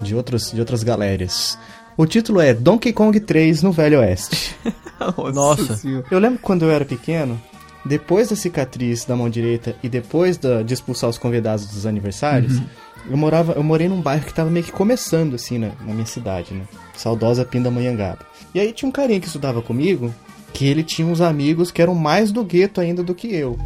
[0.00, 1.56] De, outros, de outras galérias.
[1.96, 4.56] O título é Donkey Kong 3 no Velho Oeste.
[5.32, 5.80] Nossa.
[6.10, 7.40] Eu lembro que quando eu era pequeno,
[7.84, 12.60] depois da cicatriz da mão direita e depois da- de expulsar os convidados dos aniversários,
[13.08, 16.06] eu morava, eu morei num bairro que tava meio que começando assim na, na minha
[16.06, 16.64] cidade, né?
[16.96, 18.26] Saudosa Pindamonhangaba.
[18.54, 20.14] E aí tinha um carinha que estudava comigo,
[20.52, 23.58] que ele tinha uns amigos que eram mais do gueto ainda do que eu.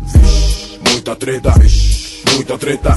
[0.90, 1.54] Muita treta.
[2.34, 2.94] Muita treta.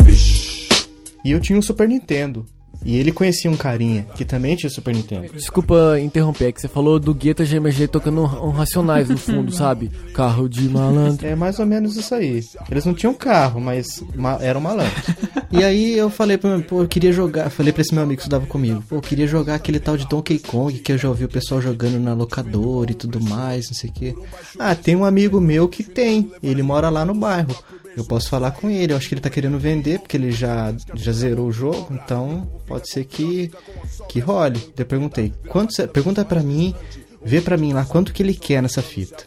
[1.24, 2.46] E eu tinha um Super Nintendo.
[2.84, 5.28] E ele conhecia um carinha que também tinha Super Nintendo.
[5.34, 9.92] Desculpa interromper, é que você falou do Guetta GMG tocando um, Racionais no fundo, sabe?
[10.14, 11.26] Carro de malandro.
[11.28, 12.42] É mais ou menos isso aí.
[12.70, 15.04] Eles não tinham carro, mas ma eram malandros.
[15.52, 17.50] e aí eu falei pra mim, pô, eu queria jogar.
[17.50, 20.08] Falei pra esse meu amigo que estudava comigo, pô, eu queria jogar aquele tal de
[20.08, 23.76] Donkey Kong que eu já ouvi o pessoal jogando na locadora e tudo mais, não
[23.76, 24.16] sei o quê.
[24.58, 26.32] Ah, tem um amigo meu que tem.
[26.42, 27.56] Ele mora lá no bairro.
[27.98, 30.74] Eu posso falar com ele, eu acho que ele tá querendo vender, porque ele já,
[30.94, 33.52] já zerou o jogo, então pode ser que,
[34.08, 34.62] que role.
[34.78, 36.74] Eu perguntei, quanto cê- pergunta pra mim,
[37.24, 39.26] vê pra mim lá quanto que ele quer nessa fita.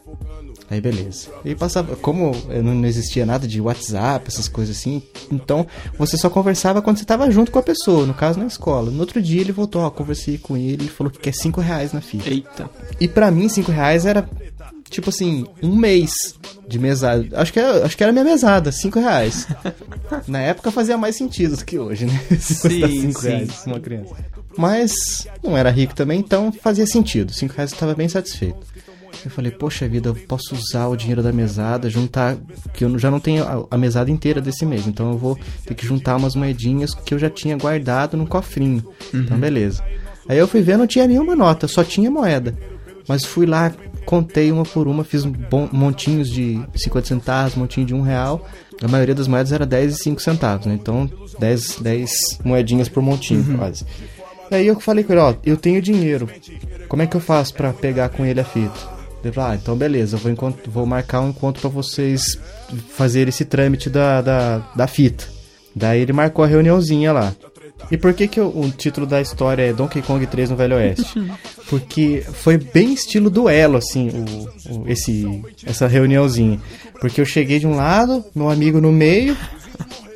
[0.70, 1.28] Aí beleza.
[1.44, 5.66] E passava, como não existia nada de WhatsApp, essas coisas assim, então
[5.98, 8.90] você só conversava quando você tava junto com a pessoa, no caso na escola.
[8.90, 11.92] No outro dia ele voltou, ó, conversei com ele, ele falou que quer 5 reais
[11.92, 12.30] na fita.
[12.30, 12.70] Eita.
[12.98, 14.26] E pra mim, 5 reais era,
[14.92, 16.12] tipo assim, um mês
[16.68, 17.26] de mesada.
[17.32, 19.48] Acho que era, acho que era minha mesada, 5 reais.
[20.28, 22.20] Na época fazia mais sentido do que hoje, né?
[22.38, 23.28] Se Sim, 5 sim.
[23.28, 24.14] reais uma criança.
[24.56, 27.32] Mas não era rico também, então fazia sentido.
[27.32, 28.58] 5 reais eu tava bem satisfeito.
[29.24, 32.36] Eu falei, poxa vida, eu posso usar o dinheiro da mesada, juntar.
[32.74, 34.86] Que eu já não tenho a, a mesada inteira desse mês.
[34.86, 38.84] Então eu vou ter que juntar umas moedinhas que eu já tinha guardado no cofrinho.
[39.14, 39.82] Então beleza.
[40.28, 42.54] Aí eu fui ver, não tinha nenhuma nota, só tinha moeda.
[43.08, 43.72] Mas fui lá,
[44.04, 45.24] contei uma por uma, fiz
[45.70, 48.46] montinhos de 50 centavos, montinho de um real.
[48.82, 50.74] A maioria das moedas era 10 e 5 centavos, né?
[50.74, 53.84] Então 10, 10 moedinhas por montinho, quase.
[54.50, 56.28] Aí eu falei com ele, ó, eu tenho dinheiro.
[56.88, 58.92] Como é que eu faço pra pegar com ele a fita?
[59.24, 60.34] Ele falou, ah, então beleza, vou,
[60.66, 62.38] vou marcar um encontro pra vocês
[62.90, 65.24] fazerem esse trâmite da, da, da fita.
[65.74, 67.32] Daí ele marcou a reuniãozinha lá.
[67.90, 70.76] E por que, que eu- o título da história é Donkey Kong 3 no Velho
[70.76, 71.04] Oeste?
[71.68, 76.58] Porque foi bem estilo duelo, assim, o, o- esse, essa reuniãozinha.
[77.00, 79.36] Porque eu cheguei de um lado, meu amigo no meio,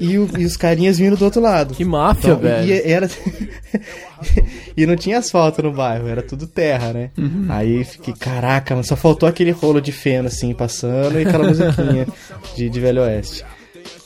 [0.01, 1.75] e, o- e os carinhas vindo do outro lado.
[1.75, 2.67] Que máfia, Então, velho.
[2.69, 3.09] E era.
[4.77, 7.11] e não tinha asfalto no bairro, era tudo terra, né?
[7.49, 12.07] Aí fiquei, caraca, só faltou aquele rolo de feno assim passando e aquela musiquinha
[12.57, 13.45] de, de Velho Oeste.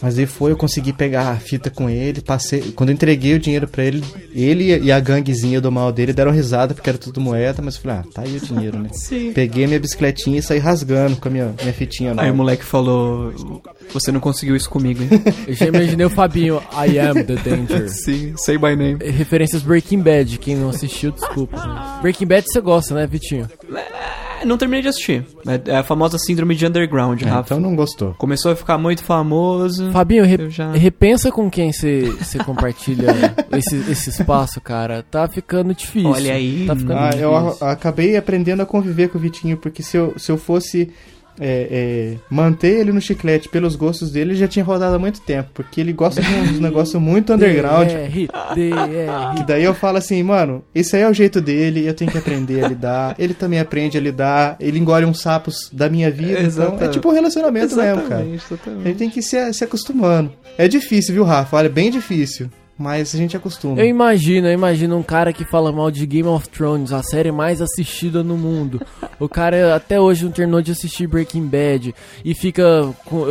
[0.00, 2.72] Mas aí foi, eu consegui pegar a fita com ele, passei.
[2.72, 4.02] Quando eu entreguei o dinheiro pra ele,
[4.34, 7.82] ele e a ganguezinha do mal dele deram risada porque era tudo moeda, mas eu
[7.82, 8.88] falei, ah, tá aí o dinheiro, né?
[8.94, 9.32] Sim.
[9.32, 12.22] Peguei minha bicicletinha e saí rasgando com a minha, minha fitinha nova.
[12.22, 13.32] Aí o moleque falou:
[13.92, 15.10] Você não conseguiu isso comigo, hein?
[15.46, 17.88] Eu já imaginei o Fabinho, I am the danger.
[17.90, 18.98] Sim, say by name.
[19.02, 21.98] Referências Breaking Bad, quem não assistiu, desculpa.
[22.02, 23.48] Breaking Bad você gosta, né, Vitinho?
[24.40, 25.24] É, não terminei de assistir.
[25.46, 27.54] É, é a famosa síndrome de underground, É, Rafa.
[27.54, 28.14] então não gostou.
[28.14, 29.90] Começou a ficar muito famoso.
[29.92, 33.08] Fabinho, re- Eu já- repensa com quem você compartilha
[33.52, 35.02] esse, esse espaço, cara.
[35.10, 36.10] Tá ficando difícil.
[36.10, 37.66] Olha aí, Tá ficando Ah, eu difícil.
[37.66, 40.90] a- acabei aprendendo a conviver com o Vitinho, porque se eu, se eu fosse
[41.40, 45.20] é, é, manter ele no chiclete pelos gostos dele, ele já tinha rodado há muito
[45.20, 45.50] tempo.
[45.54, 47.88] Porque ele gosta de uns negócios muito underground.
[49.36, 52.18] Que daí eu falo assim, mano, esse aí é o jeito dele, eu tenho que
[52.18, 53.14] aprender a lidar.
[53.18, 56.32] Ele também aprende a lidar, ele engole uns sapos da minha vida.
[56.32, 56.92] Então é Exatamente.
[56.92, 58.22] tipo um relacionamento mesmo, cara.
[58.22, 58.84] Exatamente, exatamente.
[58.84, 60.32] A gente tem que ir se, se acostumando.
[60.58, 61.56] É difícil, viu, Rafa?
[61.56, 62.50] Olha, bem difícil.
[62.82, 63.78] Mas a gente acostuma.
[63.78, 67.30] Eu imagino, eu imagino um cara que fala mal de Game of Thrones, a série
[67.30, 68.80] mais assistida no mundo.
[69.18, 73.26] O cara até hoje não terminou de assistir Breaking Bad e fica com,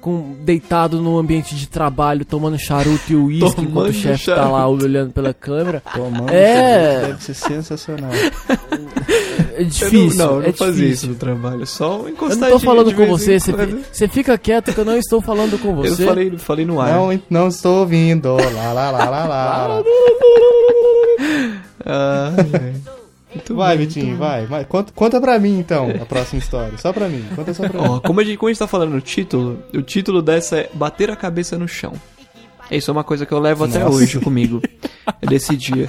[0.00, 4.66] com- deitado no ambiente de trabalho, tomando charuto e uísque enquanto o chefe tá lá
[4.66, 5.80] olhando pela câmera.
[5.94, 7.06] Tomando, É.
[7.06, 8.10] Deve ser sensacional.
[9.58, 10.18] É Eu difícil.
[10.18, 11.08] não, não, eu é não fazia isso difícil.
[11.10, 14.72] no trabalho, só Eu encostar não tô falando com você, você, fi- você fica quieto
[14.72, 16.04] que eu não estou falando com Eu você.
[16.04, 16.92] falei, falei no ar.
[16.92, 18.36] Não, não estou ouvindo.
[18.36, 19.82] Lá, lá, lá, lá, lá.
[21.84, 22.30] Ah.
[23.34, 24.46] Muito Vai, bem, Vitinho, muito vai.
[24.46, 24.64] vai.
[24.64, 26.76] Conta, conta pra mim, então, a próxima história.
[26.78, 27.24] Só pra mim.
[27.36, 27.82] Conta só pra bem.
[27.82, 27.94] mim.
[27.96, 30.70] Ó, como a, gente, como a gente tá falando no título, o título dessa é
[30.72, 31.92] Bater a Cabeça no Chão.
[32.70, 33.96] Isso é uma coisa que eu levo até Nossa.
[33.96, 34.62] hoje comigo,
[35.28, 35.88] desse dia.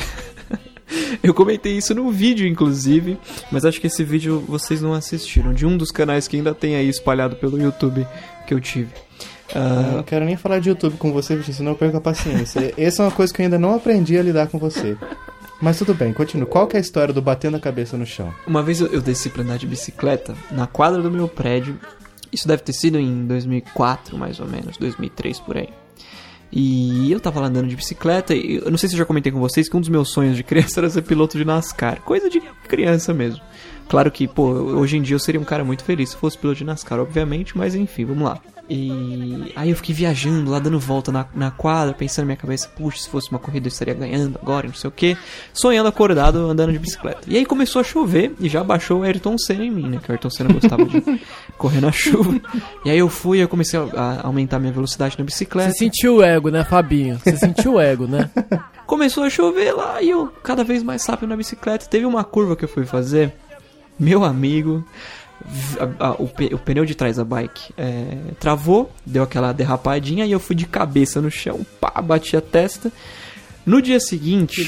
[1.22, 3.18] Eu comentei isso num vídeo, inclusive,
[3.52, 6.76] mas acho que esse vídeo vocês não assistiram, de um dos canais que ainda tem
[6.76, 8.06] aí espalhado pelo YouTube
[8.48, 8.90] que eu tive.
[9.54, 12.02] Eu Ah, não quero nem falar de YouTube com você, Vitinho, senão eu perco a
[12.02, 12.74] paciência.
[12.78, 14.96] Essa é uma coisa que eu ainda não aprendi a lidar com você.
[15.62, 16.46] Mas tudo bem, continua.
[16.48, 18.34] Qual que é a história do batendo a cabeça no chão?
[18.48, 21.78] Uma vez eu, eu desci pra andar de bicicleta na quadra do meu prédio.
[22.32, 25.70] Isso deve ter sido em 2004, mais ou menos, 2003 por aí.
[26.52, 29.32] E eu tava lá andando de bicicleta e eu não sei se eu já comentei
[29.32, 32.02] com vocês que um dos meus sonhos de criança era ser piloto de NASCAR.
[32.02, 33.42] Coisa de criança mesmo.
[33.90, 36.60] Claro que, pô, hoje em dia eu seria um cara muito feliz se fosse piloto
[36.60, 38.40] de NASCAR, obviamente, mas enfim, vamos lá.
[38.70, 42.70] E aí eu fiquei viajando lá, dando volta na, na quadra, pensando na minha cabeça,
[42.70, 45.18] puxa, se fosse uma corrida eu estaria ganhando agora, não sei o que.
[45.52, 47.22] Sonhando acordado, andando de bicicleta.
[47.26, 50.00] E aí começou a chover e já baixou o Ayrton Senna em mim, né?
[50.04, 51.02] Que o Ayrton Senna gostava de
[51.58, 52.40] correr na chuva.
[52.86, 55.72] E aí eu fui, eu comecei a, a aumentar minha velocidade na bicicleta.
[55.72, 57.18] Você sentiu o ego, né, Fabinho?
[57.18, 58.30] Você sentiu o ego, né?
[58.86, 61.88] Começou a chover lá e eu cada vez mais rápido na bicicleta.
[61.88, 63.34] Teve uma curva que eu fui fazer,
[64.00, 64.84] meu amigo,
[66.00, 70.26] a- a- o, pe- o pneu de trás da bike é, travou, deu aquela derrapadinha
[70.26, 72.92] e eu fui de cabeça no chão, pá, bati a testa.
[73.66, 74.66] No dia seguinte,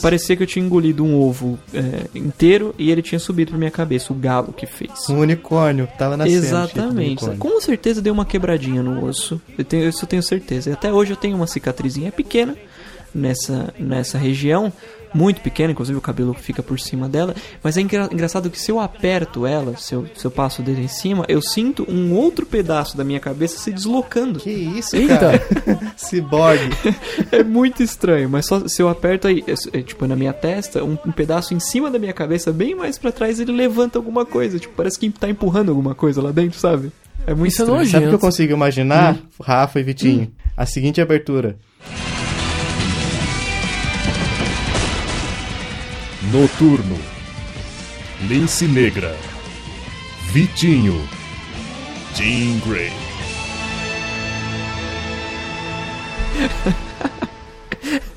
[0.00, 3.70] parecia que eu tinha engolido um ovo é, inteiro e ele tinha subido pra minha
[3.70, 4.90] cabeça, o galo que fez.
[5.10, 6.40] Um unicórnio, tava nascendo.
[6.42, 7.06] tipo, Exatamente.
[7.24, 7.38] unicórnio.
[7.38, 9.38] Com certeza deu uma quebradinha no osso.
[9.58, 10.70] Eu tenho, isso eu tenho certeza.
[10.70, 12.56] E até hoje eu tenho uma cicatrizinha pequena
[13.14, 14.72] nessa, nessa região.
[15.14, 17.34] Muito pequena, inclusive o cabelo fica por cima dela.
[17.62, 20.64] Mas é engra- engraçado que se eu aperto ela, se eu, se eu passo o
[20.64, 24.38] dedo em cima, eu sinto um outro pedaço da minha cabeça se deslocando.
[24.40, 25.16] Que isso, Eita.
[25.18, 25.42] cara?
[25.96, 26.68] Ciborgue.
[27.32, 30.84] É muito estranho, mas só se eu aperto aí, é, é, tipo, na minha testa,
[30.84, 34.24] um, um pedaço em cima da minha cabeça, bem mais pra trás, ele levanta alguma
[34.26, 34.58] coisa.
[34.58, 36.92] Tipo, parece que tá empurrando alguma coisa lá dentro, sabe?
[37.26, 37.78] É muito Isso é estranho.
[37.80, 37.92] nojento.
[37.92, 39.18] Sabe o que eu consigo imaginar, Hum.
[39.42, 40.30] Rafa e Vitinho?
[40.56, 41.56] A seguinte abertura.
[46.32, 46.98] Noturno.
[48.28, 49.16] Lince Negra.
[50.30, 51.08] Vitinho.
[52.14, 52.92] Jean Grey.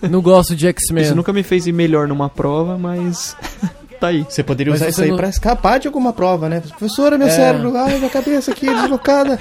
[0.09, 1.03] Não gosto de X-Men.
[1.05, 3.37] Isso nunca me fez ir melhor numa prova, mas
[4.01, 4.25] tá aí.
[4.27, 6.59] Você poderia usar você isso aí não- pra escapar de alguma prova, né?
[6.59, 7.31] Professora, meu É.
[7.31, 9.39] cérebro, ai, minha cabeça aqui deslocada.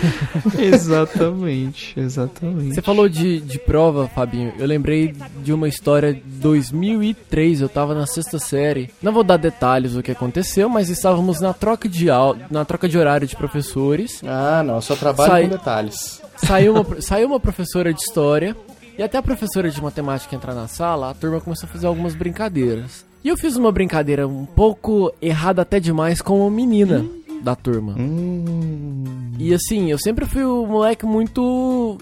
[0.58, 2.74] exatamente, exatamente.
[2.74, 4.52] Você falou de, de prova, Fabinho.
[4.58, 7.60] Eu lembrei de uma história de 2003.
[7.60, 8.90] Eu tava na sexta série.
[9.02, 12.88] Não vou dar detalhes do que aconteceu, mas estávamos na troca de au- na troca
[12.88, 14.20] de horário de professores.
[14.26, 15.42] Ah, não, só trabalho Sai.
[15.44, 16.22] com detalhes.
[16.36, 18.56] Saiu uma, saiu uma professora de história
[18.98, 22.14] e até a professora de matemática entrar na sala, a turma começou a fazer algumas
[22.14, 23.08] brincadeiras.
[23.22, 27.04] E eu fiz uma brincadeira um pouco errada até demais com uma menina
[27.42, 27.94] da turma.
[27.98, 29.04] Hum,
[29.38, 31.96] E assim, eu sempre fui o moleque muito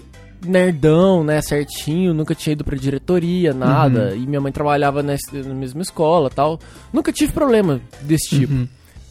[0.45, 5.53] nerdão, né, certinho, nunca tinha ido pra diretoria, nada, e minha mãe trabalhava nessa- na
[5.53, 6.59] mesma escola tal.
[6.93, 8.67] Nunca tive problema desse tipo.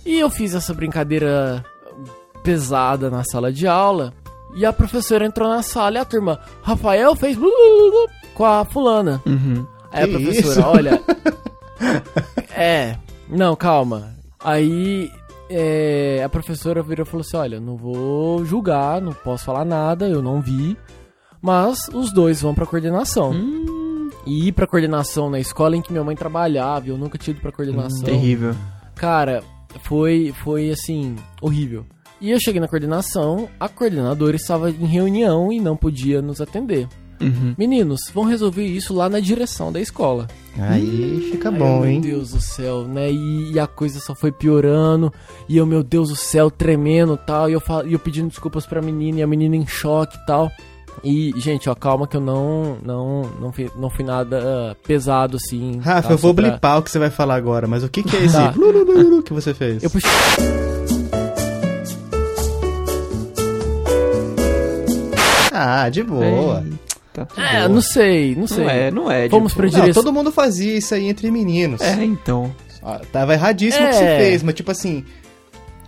[0.06, 1.62] E eu fiz essa brincadeira
[2.42, 4.12] pesada na sala de aula,
[4.56, 8.44] e a professora entrou na sala e a turma, Rafael fez blu, blu, blu, com
[8.44, 9.20] a fulana.
[9.26, 9.66] Uhum.
[9.92, 10.62] Aí a Que professora, isso?
[10.62, 11.02] olha.
[12.56, 12.96] é.
[13.28, 14.14] Não, calma.
[14.40, 15.10] Aí
[15.50, 20.08] é, a professora virou e falou assim: olha, não vou julgar, não posso falar nada,
[20.08, 20.76] eu não vi.
[21.40, 23.32] Mas os dois vão pra coordenação.
[24.26, 27.40] E ir pra coordenação na escola em que minha mãe trabalhava, eu nunca tinha ido
[27.40, 28.02] pra coordenação.
[28.02, 28.54] Terrível.
[28.94, 29.42] Cara,
[29.84, 31.86] foi, foi assim, horrível.
[32.20, 36.88] E eu cheguei na coordenação, a coordenadora estava em reunião e não podia nos atender.
[37.20, 37.54] Uhum.
[37.56, 40.26] Meninos, vão resolver isso lá na direção da escola.
[40.60, 42.00] Aí fica Aí eu, bom, meu hein?
[42.00, 43.10] Deus do céu, né?
[43.10, 45.12] E, e a coisa só foi piorando.
[45.48, 47.48] E eu, meu Deus do céu, tremendo e tal.
[47.48, 50.26] E eu, fal- e eu pedindo desculpas pra menina, e a menina em choque e
[50.26, 50.50] tal.
[51.04, 54.40] E, gente, ó, calma que eu não, não, não, fui, não fui nada
[54.72, 55.78] ah, pesado assim.
[55.78, 56.14] Rafa, tá?
[56.14, 58.20] eu vou pra- blipar o que você vai falar agora, mas o que, que é
[58.24, 58.52] esse Tá.
[59.24, 59.82] que você fez?
[59.84, 60.10] Eu puxei.
[65.52, 66.64] Ah, de boa.
[67.26, 67.74] Tá tudo É, bom.
[67.74, 68.64] não sei, não sei.
[68.64, 69.28] Não é, não é.
[69.28, 70.02] Vamos tipo, pra direção.
[70.02, 71.80] todo mundo fazia isso aí entre meninos.
[71.80, 72.52] É, então.
[72.82, 73.98] Ah, Tava erradíssimo o que É.
[73.98, 75.04] você fez, mas tipo assim,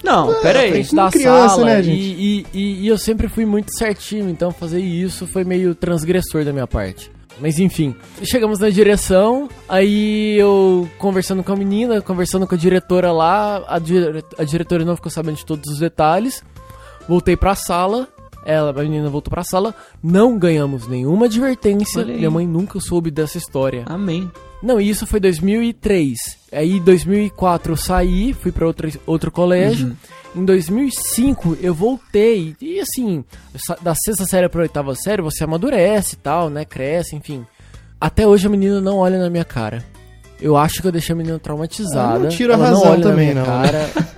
[0.02, 0.70] Não, Ah, pera aí.
[0.70, 2.00] frente como da criança, sala né, gente?
[2.00, 6.52] E, e- e eu sempre fui muito certinho, então fazer isso foi meio transgressor da
[6.54, 7.10] minha parte.
[7.38, 13.12] Mas enfim, chegamos na direção, aí eu conversando com a menina, conversando com a diretora
[13.12, 16.42] lá, a, dire- a diretora não ficou sabendo de todos os detalhes.
[17.06, 18.08] Voltei pra sala,
[18.44, 23.38] ela, a menina voltou pra sala, não ganhamos nenhuma advertência, minha mãe nunca soube dessa
[23.38, 23.84] história.
[23.86, 24.30] Amém.
[24.62, 26.18] Não, e isso foi 2003.
[26.52, 29.96] Aí, em 2004, eu saí, fui pra outro, outro colégio.
[30.34, 32.54] Em 2005, eu voltei.
[32.60, 33.24] E, assim,
[33.80, 36.64] da sexta série pra oitava série, você amadurece e tal, né?
[36.64, 37.44] Cresce, enfim.
[38.00, 39.84] Até hoje a menina não olha na minha cara.
[40.40, 42.16] Eu acho que eu deixei a menina traumatizada.
[42.16, 43.62] Eu não tiro a razão não olha também, na minha não.
[43.62, 43.90] cara.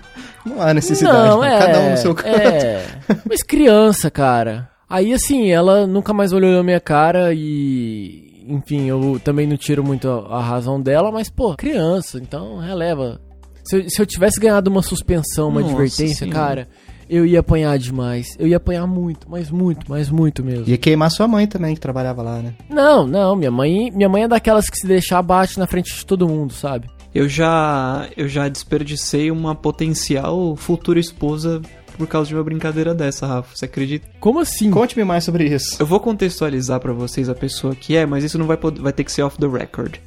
[0.45, 1.29] não há necessidade.
[1.29, 1.55] Não, né?
[1.55, 1.59] é.
[1.59, 2.29] Cada um no seu canto.
[2.29, 2.85] É.
[3.29, 4.69] Mas criança, cara.
[4.89, 8.45] Aí assim, ela nunca mais olhou na minha cara e.
[8.47, 13.21] Enfim, eu também não tiro muito a, a razão dela, mas, pô, criança, então releva.
[13.65, 16.39] Se eu, se eu tivesse ganhado uma suspensão, uma Nossa advertência, Senhora.
[16.39, 16.69] cara,
[17.13, 18.35] eu ia apanhar demais.
[18.39, 20.67] Eu ia apanhar muito, mas muito, mas muito mesmo.
[20.67, 22.55] Ia queimar sua mãe também, que trabalhava lá, né?
[22.71, 26.07] Não, não, minha mãe, minha mãe é daquelas que se deixar bate na frente de
[26.07, 26.89] todo mundo, sabe?
[27.15, 31.61] Eu já, eu já desperdicei uma potencial futura esposa
[31.99, 33.55] por causa de uma brincadeira dessa, Rafa.
[33.55, 34.09] Você acredita?
[34.19, 34.71] Como assim?
[34.71, 35.77] Conte-me mais sobre isso.
[35.79, 39.05] Eu vou contextualizar pra vocês a pessoa que é, mas isso não vai, vai ter
[39.05, 39.99] que ser off the record.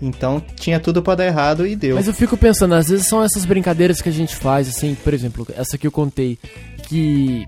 [0.00, 1.96] Então tinha tudo pra dar errado e deu.
[1.96, 5.12] Mas eu fico pensando, às vezes são essas brincadeiras que a gente faz, assim, por
[5.12, 6.38] exemplo, essa que eu contei,
[6.84, 7.46] que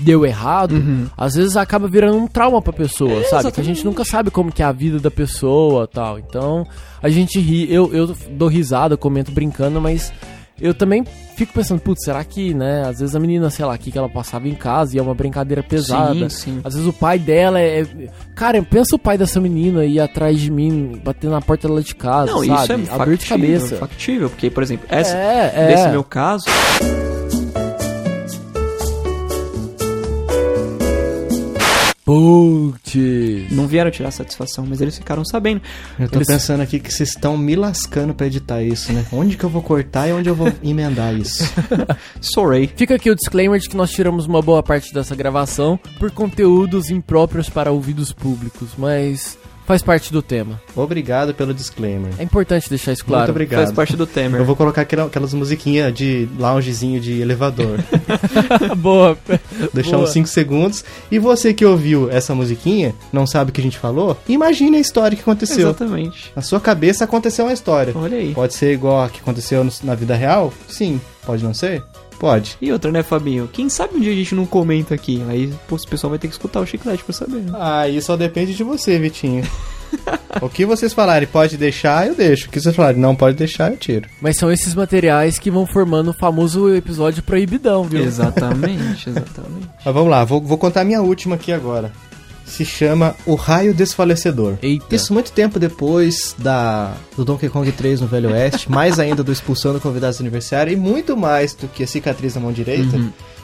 [0.00, 3.50] deu errado, às vezes acaba virando um trauma pra pessoa, sabe?
[3.50, 6.18] Que a gente nunca sabe como que é a vida da pessoa tal.
[6.18, 6.66] Então,
[7.02, 10.12] a gente ri, eu, eu dou risada, comento brincando, mas
[10.60, 11.04] eu também
[11.36, 14.08] fico pensando, putz, será que, né, às vezes a menina, sei lá, aqui que ela
[14.08, 16.28] passava em casa e é uma brincadeira pesada.
[16.28, 16.60] Sim, sim.
[16.64, 17.80] Às vezes o pai dela é.
[17.82, 21.82] é- Cara, pensa o pai dessa menina ir atrás de mim, bater na porta dela
[21.82, 22.46] de casa, Não, sabe?
[22.62, 23.76] isso é factível, de cabeça.
[23.76, 25.66] factível, porque, por exemplo, essa, É, é.
[25.68, 26.44] nesse meu caso,
[32.08, 33.52] Putz.
[33.52, 35.60] não vieram tirar satisfação, mas eles ficaram sabendo.
[35.98, 39.04] Eu tô Eles- pensando aqui que vocês estão me lascando pra editar isso, né?
[39.12, 41.44] Onde que eu vou cortar e onde eu vou emendar isso?
[42.20, 42.70] Sorry.
[42.74, 46.90] Fica aqui o disclaimer de que nós tiramos uma boa parte dessa gravação por conteúdos
[46.90, 49.38] impróprios para ouvidos públicos, mas
[49.68, 50.60] faz parte do tema.
[50.74, 52.10] Obrigado pelo disclaimer.
[52.18, 53.30] É importante deixar isso Muito claro.
[53.30, 53.60] obrigado.
[53.60, 54.40] Faz parte do Temer.
[54.40, 57.78] Eu vou colocar aquela- aquelas musiquinhas de loungezinho de elevador.
[58.78, 59.16] boa.
[59.72, 60.04] Deixar Boa.
[60.04, 60.84] uns 5 segundos.
[61.10, 64.16] E você que ouviu essa musiquinha, não sabe o que a gente falou?
[64.28, 65.68] Imagine a história que aconteceu.
[65.68, 66.32] Exatamente.
[66.34, 67.92] Na sua cabeça aconteceu uma história.
[67.94, 68.32] Olha aí.
[68.34, 70.52] Pode ser igual a que aconteceu na vida real?
[70.68, 71.00] Sim.
[71.26, 71.82] Pode não ser?
[72.18, 72.56] Pode.
[72.60, 73.48] E outra, né, Fabinho?
[73.52, 75.22] Quem sabe um dia a gente não comenta aqui.
[75.28, 77.38] Aí pô, o pessoal vai ter que escutar o chiclete pra saber.
[77.40, 77.52] né?
[77.54, 79.44] Ah, isso só depende de você, Vitinho.
[80.42, 82.46] o que vocês falarem pode deixar, eu deixo.
[82.46, 84.08] O que vocês falarem não pode deixar, eu tiro.
[84.20, 88.02] Mas são esses materiais que vão formando o famoso episódio proibidão, viu?
[88.02, 89.68] Exatamente, exatamente.
[89.84, 91.92] Mas vamos lá, vou, vou contar minha última aqui agora.
[92.48, 94.56] Se chama O Raio Desfalecedor.
[94.62, 94.94] Eita.
[94.94, 99.32] Isso muito tempo depois da do Donkey Kong 3 no Velho Oeste, mais ainda do
[99.32, 102.98] Expulsando Convidados do Aniversário e muito mais do que a cicatriz na mão direita.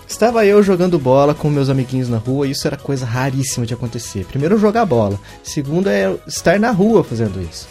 [0.07, 3.75] Estava eu jogando bola com meus amiguinhos na rua e isso era coisa raríssima de
[3.75, 4.25] acontecer.
[4.27, 5.19] Primeiro, jogar bola.
[5.43, 7.67] Segundo, é estar na rua fazendo isso.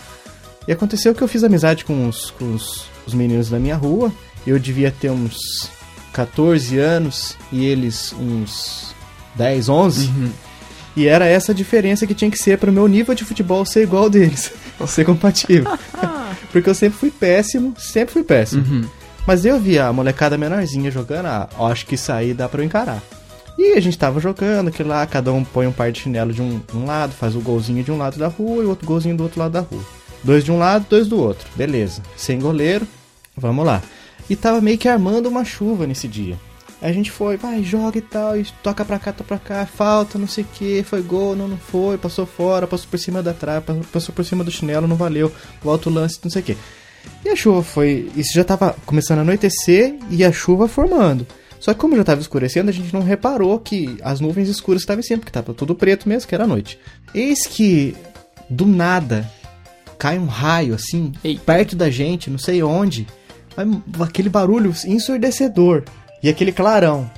[0.67, 4.11] E aconteceu que eu fiz amizade com os, com os, os meninos da minha rua.
[4.47, 5.69] Eu devia ter uns
[6.11, 8.93] 14 anos e eles uns
[9.35, 10.11] 10, 11.
[10.95, 13.65] E era essa a diferença que tinha que ser para o meu nível de futebol
[13.65, 14.51] ser igual ao deles.
[14.87, 15.71] ser compatível.
[16.51, 18.63] Porque eu sempre fui péssimo, sempre fui péssimo.
[18.63, 18.83] Uhum.
[19.25, 22.61] Mas eu via a molecada menorzinha jogando, ah, ó, acho que isso aí dá pra
[22.61, 23.01] eu encarar.
[23.57, 26.41] E a gente tava jogando, que lá cada um põe um par de chinelo de
[26.41, 29.15] um, um lado, faz o golzinho de um lado da rua e o outro golzinho
[29.15, 29.83] do outro lado da rua.
[30.23, 31.47] Dois de um lado, dois do outro.
[31.55, 32.01] Beleza.
[32.15, 32.87] Sem goleiro,
[33.37, 33.81] vamos lá.
[34.29, 36.37] E tava meio que armando uma chuva nesse dia.
[36.83, 40.19] A gente foi, vai, joga e tal, e toca pra cá, toca pra cá, falta,
[40.19, 43.31] não sei o que, foi gol, não, não foi, passou fora, passou por cima da
[43.31, 45.31] trave, passou por cima do chinelo, não valeu,
[45.61, 46.57] volta o lance, não sei o que.
[47.23, 48.11] E a chuva foi.
[48.17, 51.25] Isso já tava começando a anoitecer e a chuva formando.
[51.57, 54.99] Só que como já tava escurecendo, a gente não reparou que as nuvens escuras estavam
[54.99, 56.77] em cima, porque tava tudo preto mesmo, que era noite.
[57.15, 57.95] Eis que,
[58.49, 59.31] do nada,
[59.97, 61.39] cai um raio assim, Ei.
[61.39, 63.07] perto da gente, não sei onde.
[64.01, 65.85] Aquele barulho ensurdecedor.
[66.23, 67.09] E aquele clarão.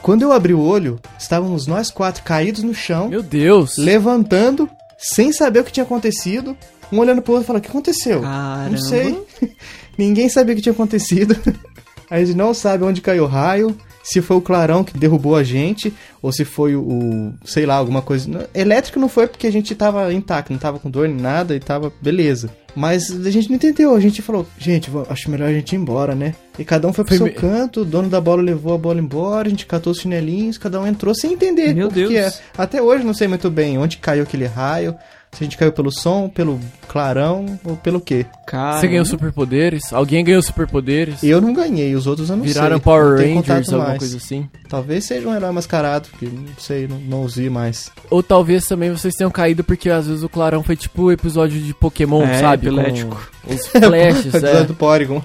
[0.00, 3.76] Quando eu abri o olho, estávamos nós quatro caídos no chão, Meu Deus.
[3.76, 6.56] levantando, sem saber o que tinha acontecido.
[6.90, 8.20] Um olhando pro outro e falando: O que aconteceu?
[8.22, 8.70] Caramba.
[8.70, 9.22] Não sei.
[9.98, 11.36] Ninguém sabia o que tinha acontecido.
[12.10, 13.76] A gente não sabe onde caiu o raio.
[14.02, 17.74] Se foi o clarão que derrubou a gente, ou se foi o, o- sei lá,
[17.76, 18.48] alguma coisa.
[18.54, 21.60] Elétrico não foi porque a gente tava intacto, não tava com dor nem nada e
[21.60, 22.50] tava beleza.
[22.74, 26.14] Mas a gente não entendeu, a gente falou, gente, acho melhor a gente ir embora,
[26.14, 26.34] né?
[26.58, 28.78] E cada um foi pro Foi seu me- canto, o dono da bola levou a
[28.78, 32.08] bola embora, a gente catou os chinelinhos, cada um entrou sem entender Meu o que
[32.08, 32.22] que é.
[32.22, 32.40] Deus.
[32.56, 34.94] Até hoje não sei muito bem onde caiu aquele raio,
[35.32, 38.26] se a gente caiu pelo som, pelo clarão ou pelo quê.
[38.46, 39.90] Cara, Você ganhou superpoderes?
[39.92, 41.22] Alguém ganhou superpoderes?
[41.22, 42.84] Eu não ganhei, os outros eu não Viraram sei.
[42.84, 43.98] Power não tenho Rangers, contato alguma mais.
[43.98, 44.48] coisa assim.
[44.68, 47.90] Talvez seja um herói mascarado, que não sei, não, não usei mais.
[48.10, 51.58] Ou talvez também vocês tenham caído porque às vezes o clarão foi tipo o episódio
[51.60, 52.68] de Pokémon, É, sabe?
[52.68, 53.30] Com epilético.
[53.48, 54.64] Os flashes, é.
[54.64, 55.22] do Porygon.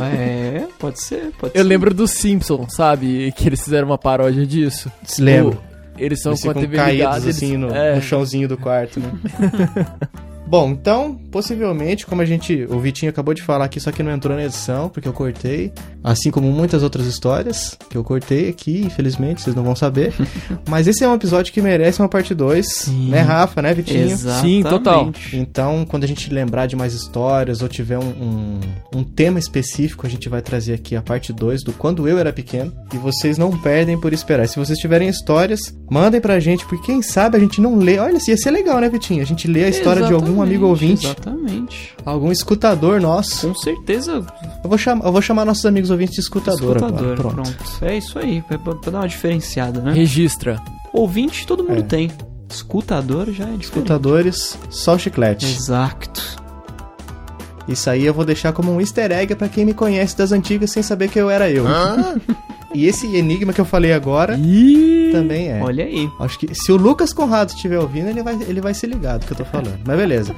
[0.00, 1.68] É, pode ser, pode Eu ser.
[1.68, 3.32] lembro dos Simpsons, sabe?
[3.36, 4.90] Que eles fizeram uma paródia disso.
[5.04, 5.56] Se lembra?
[5.56, 5.67] O-
[5.98, 7.96] Eles são Eles com a caídos assim no, é.
[7.96, 9.10] no chãozinho do quarto, né?
[10.48, 12.66] Bom, então, possivelmente, como a gente.
[12.70, 15.70] O Vitinho acabou de falar aqui, só que não entrou na edição, porque eu cortei.
[16.02, 20.14] Assim como muitas outras histórias que eu cortei aqui, infelizmente, vocês não vão saber.
[20.66, 23.10] Mas esse é um episódio que merece uma parte 2, Sim.
[23.10, 24.04] né, Rafa, né, Vitinho?
[24.04, 24.48] Exatamente.
[24.48, 25.12] Sim, total.
[25.34, 28.60] Então, quando a gente lembrar de mais histórias ou tiver um, um,
[28.96, 32.32] um tema específico, a gente vai trazer aqui a parte 2 do Quando Eu Era
[32.32, 32.72] Pequeno.
[32.94, 34.48] E vocês não perdem por esperar.
[34.48, 37.98] Se vocês tiverem histórias, mandem pra gente, porque quem sabe a gente não lê.
[37.98, 39.20] Olha, ia ser legal, né, Vitinho?
[39.20, 41.94] A gente lê a história de algum amigo ouvinte, Exatamente.
[42.04, 43.48] algum escutador nosso.
[43.48, 44.24] Com certeza.
[44.62, 47.16] Eu vou, chamar, eu vou chamar nossos amigos ouvintes de escutador, Escutador, agora.
[47.16, 47.34] Pronto.
[47.54, 47.84] pronto.
[47.84, 49.92] É isso aí, pra, pra dar uma diferenciada, né?
[49.92, 50.60] Registra.
[50.92, 51.82] Ouvinte todo mundo É.
[51.82, 52.10] tem.
[52.50, 53.64] Escutador já é diferente.
[53.64, 55.46] Escutadores, só o chiclete.
[55.46, 56.38] Exato.
[57.68, 60.70] Isso aí eu vou deixar como um easter egg pra quem me conhece das antigas
[60.70, 61.64] sem saber que eu era eu.
[62.74, 65.60] E esse enigma que eu falei agora Ih, também é.
[65.62, 66.08] Olha aí.
[66.20, 69.26] Acho que se o Lucas Conrado estiver ouvindo, ele vai, ele vai se ligar do
[69.26, 69.78] que eu tô falando.
[69.84, 70.34] Mas beleza.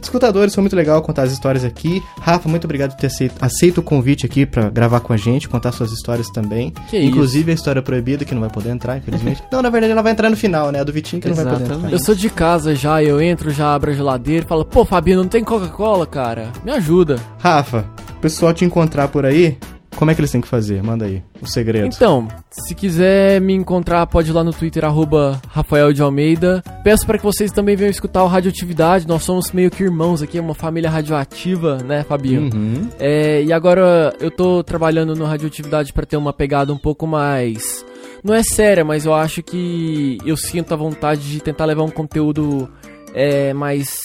[0.00, 2.02] Escutadores, foi muito legal contar as histórias aqui.
[2.20, 5.48] Rafa, muito obrigado por ter aceito, aceito o convite aqui pra gravar com a gente,
[5.48, 6.72] contar suas histórias também.
[6.88, 9.42] Que Inclusive a história proibida, que não vai poder entrar, infelizmente.
[9.52, 10.80] não, na verdade ela vai entrar no final, né?
[10.80, 11.74] A do Vitinho que não vai poder entrar.
[11.74, 11.92] Exatamente.
[11.92, 15.22] Eu sou de casa já, eu entro, já abro a geladeira e falo, pô, Fabiano,
[15.22, 16.50] não tem Coca-Cola, cara?
[16.64, 17.20] Me ajuda.
[17.38, 17.84] Rafa,
[18.16, 19.58] o pessoal te encontrar por aí,
[19.96, 20.82] como é que eles têm que fazer?
[20.82, 21.86] Manda aí, o segredo.
[21.86, 26.62] Então, se quiser me encontrar, pode ir lá no Twitter, arroba Rafael de Almeida.
[26.82, 29.06] Peço para que vocês também venham escutar o Radioatividade.
[29.06, 32.42] Nós somos meio que irmãos aqui, uma família radioativa, né, Fabinho?
[32.42, 32.88] Uhum.
[32.98, 37.84] É, e agora eu tô trabalhando no Radioatividade para ter uma pegada um pouco mais.
[38.22, 41.90] Não é séria, mas eu acho que eu sinto a vontade de tentar levar um
[41.90, 42.70] conteúdo
[43.14, 43.96] é, mais.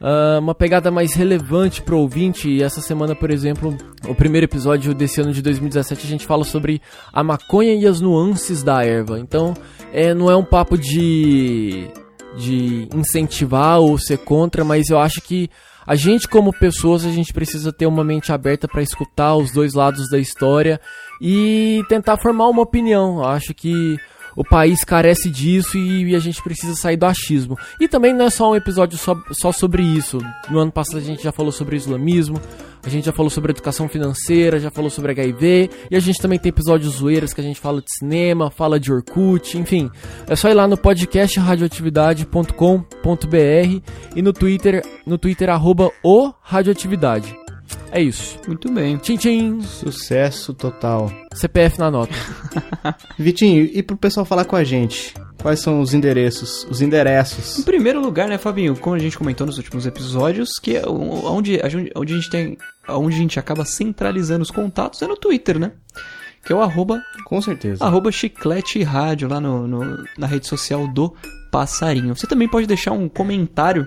[0.00, 2.48] Ah, uma pegada mais relevante pro ouvinte.
[2.48, 3.76] E essa semana, por exemplo,
[4.06, 6.80] o primeiro episódio desse ano de 2017, a gente fala sobre
[7.12, 9.18] a maconha e as nuances da erva.
[9.18, 9.54] Então,
[9.92, 11.88] é, não é um papo de.
[12.36, 15.50] de incentivar ou ser contra, mas eu acho que
[15.86, 19.72] a gente como pessoas a gente precisa ter uma mente aberta para escutar os dois
[19.72, 20.78] lados da história
[21.18, 23.20] e tentar formar uma opinião.
[23.20, 23.96] Eu acho que
[24.36, 27.56] o país carece disso e, a gente precisa sair do achismo.
[27.80, 30.18] E também não é só um episódio só, só sobre isso.
[30.50, 32.40] No ano passado a gente já falou sobre islamismo,
[32.84, 36.38] a gente já falou sobre educação financeira, já falou sobre HIV, e a gente também
[36.38, 39.90] tem episódios zoeiras que a gente fala de cinema, fala de Orkut, enfim.
[40.26, 43.82] É só ir lá no podcast radioatividade.com.br
[44.14, 47.47] e no Twitter, no Twitter arroba o radioatividade.
[47.90, 48.38] É isso.
[48.46, 48.96] Muito bem.
[48.98, 51.10] Tchim tchim, Sucesso total.
[51.34, 52.12] CPF na nota.
[53.18, 55.14] Vitinho, e pro pessoal falar com a gente?
[55.40, 56.66] Quais são os endereços?
[56.68, 57.64] Os Em endereços.
[57.64, 61.68] primeiro lugar, né, Fabinho, como a gente comentou nos últimos episódios, que é onde, a
[61.68, 62.58] gente- onde a gente tem.
[62.88, 65.72] Onde a gente acaba centralizando os contatos é no Twitter, né?
[66.44, 67.84] Que é o arroba, Com certeza.
[67.84, 71.14] arroba chiclete rádio lá no, no- na rede social do
[71.52, 72.16] Passarinho.
[72.16, 73.86] Você também pode deixar um comentário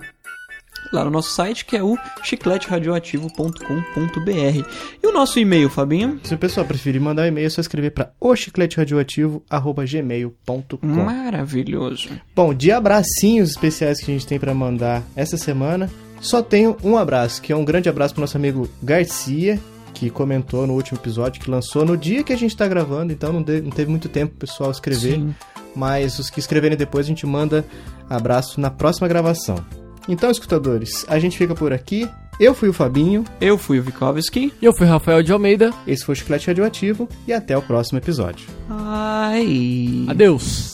[0.91, 4.67] lá no nosso site, que é o chicleteradioativo.com.br.
[5.03, 6.19] E o nosso e-mail, Fabinho?
[6.23, 12.09] Se o pessoal preferir mandar um e-mail, é só escrever para ochicleteradioativo.gmail.com Maravilhoso.
[12.35, 15.89] Bom, de abracinhos especiais que a gente tem pra mandar essa semana,
[16.19, 19.59] só tenho um abraço, que é um grande abraço pro nosso amigo Garcia,
[19.93, 23.31] que comentou no último episódio, que lançou no dia que a gente tá gravando, então
[23.33, 25.15] não, de- não teve muito tempo pro pessoal escrever.
[25.15, 25.35] Sim.
[25.75, 27.65] Mas os que escreverem depois a gente manda
[28.09, 29.55] abraço na próxima gravação.
[30.07, 32.09] Então, escutadores, a gente fica por aqui.
[32.39, 34.51] Eu fui o Fabinho, Eu fui o Vikovski.
[34.61, 35.71] Eu fui Rafael de Almeida.
[35.85, 38.47] esse foi o Chiclete Radioativo e até o próximo episódio.
[38.69, 40.05] Ai.
[40.07, 40.71] Adeus.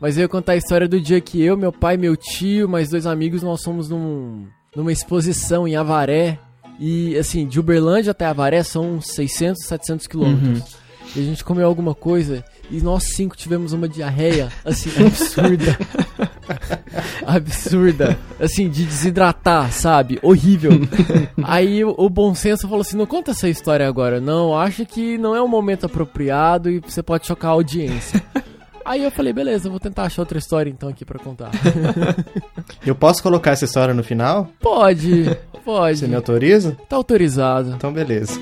[0.00, 2.88] Mas eu ia contar a história do dia que eu, meu pai, meu tio, mais
[2.88, 6.38] dois amigos, nós fomos num, numa exposição em Avaré.
[6.78, 10.76] E, assim, de Uberlândia até Avaré são uns 600, 700 quilômetros.
[11.14, 15.78] E a gente comeu alguma coisa e nós cinco tivemos uma diarreia, assim, absurda.
[17.24, 18.18] absurda.
[18.40, 20.18] Assim, de desidratar, sabe?
[20.22, 20.72] Horrível.
[21.44, 24.56] Aí o, o bom senso falou assim: não conta essa história agora, não.
[24.56, 28.22] Acho que não é o momento apropriado e você pode chocar a audiência.
[28.86, 31.50] Aí eu falei, beleza, eu vou tentar achar outra história então aqui pra contar.
[32.86, 34.48] Eu posso colocar essa história no final?
[34.60, 35.24] pode,
[35.64, 35.98] pode.
[35.98, 36.76] Você me autoriza?
[36.88, 37.72] Tá autorizado.
[37.72, 38.40] Então, beleza.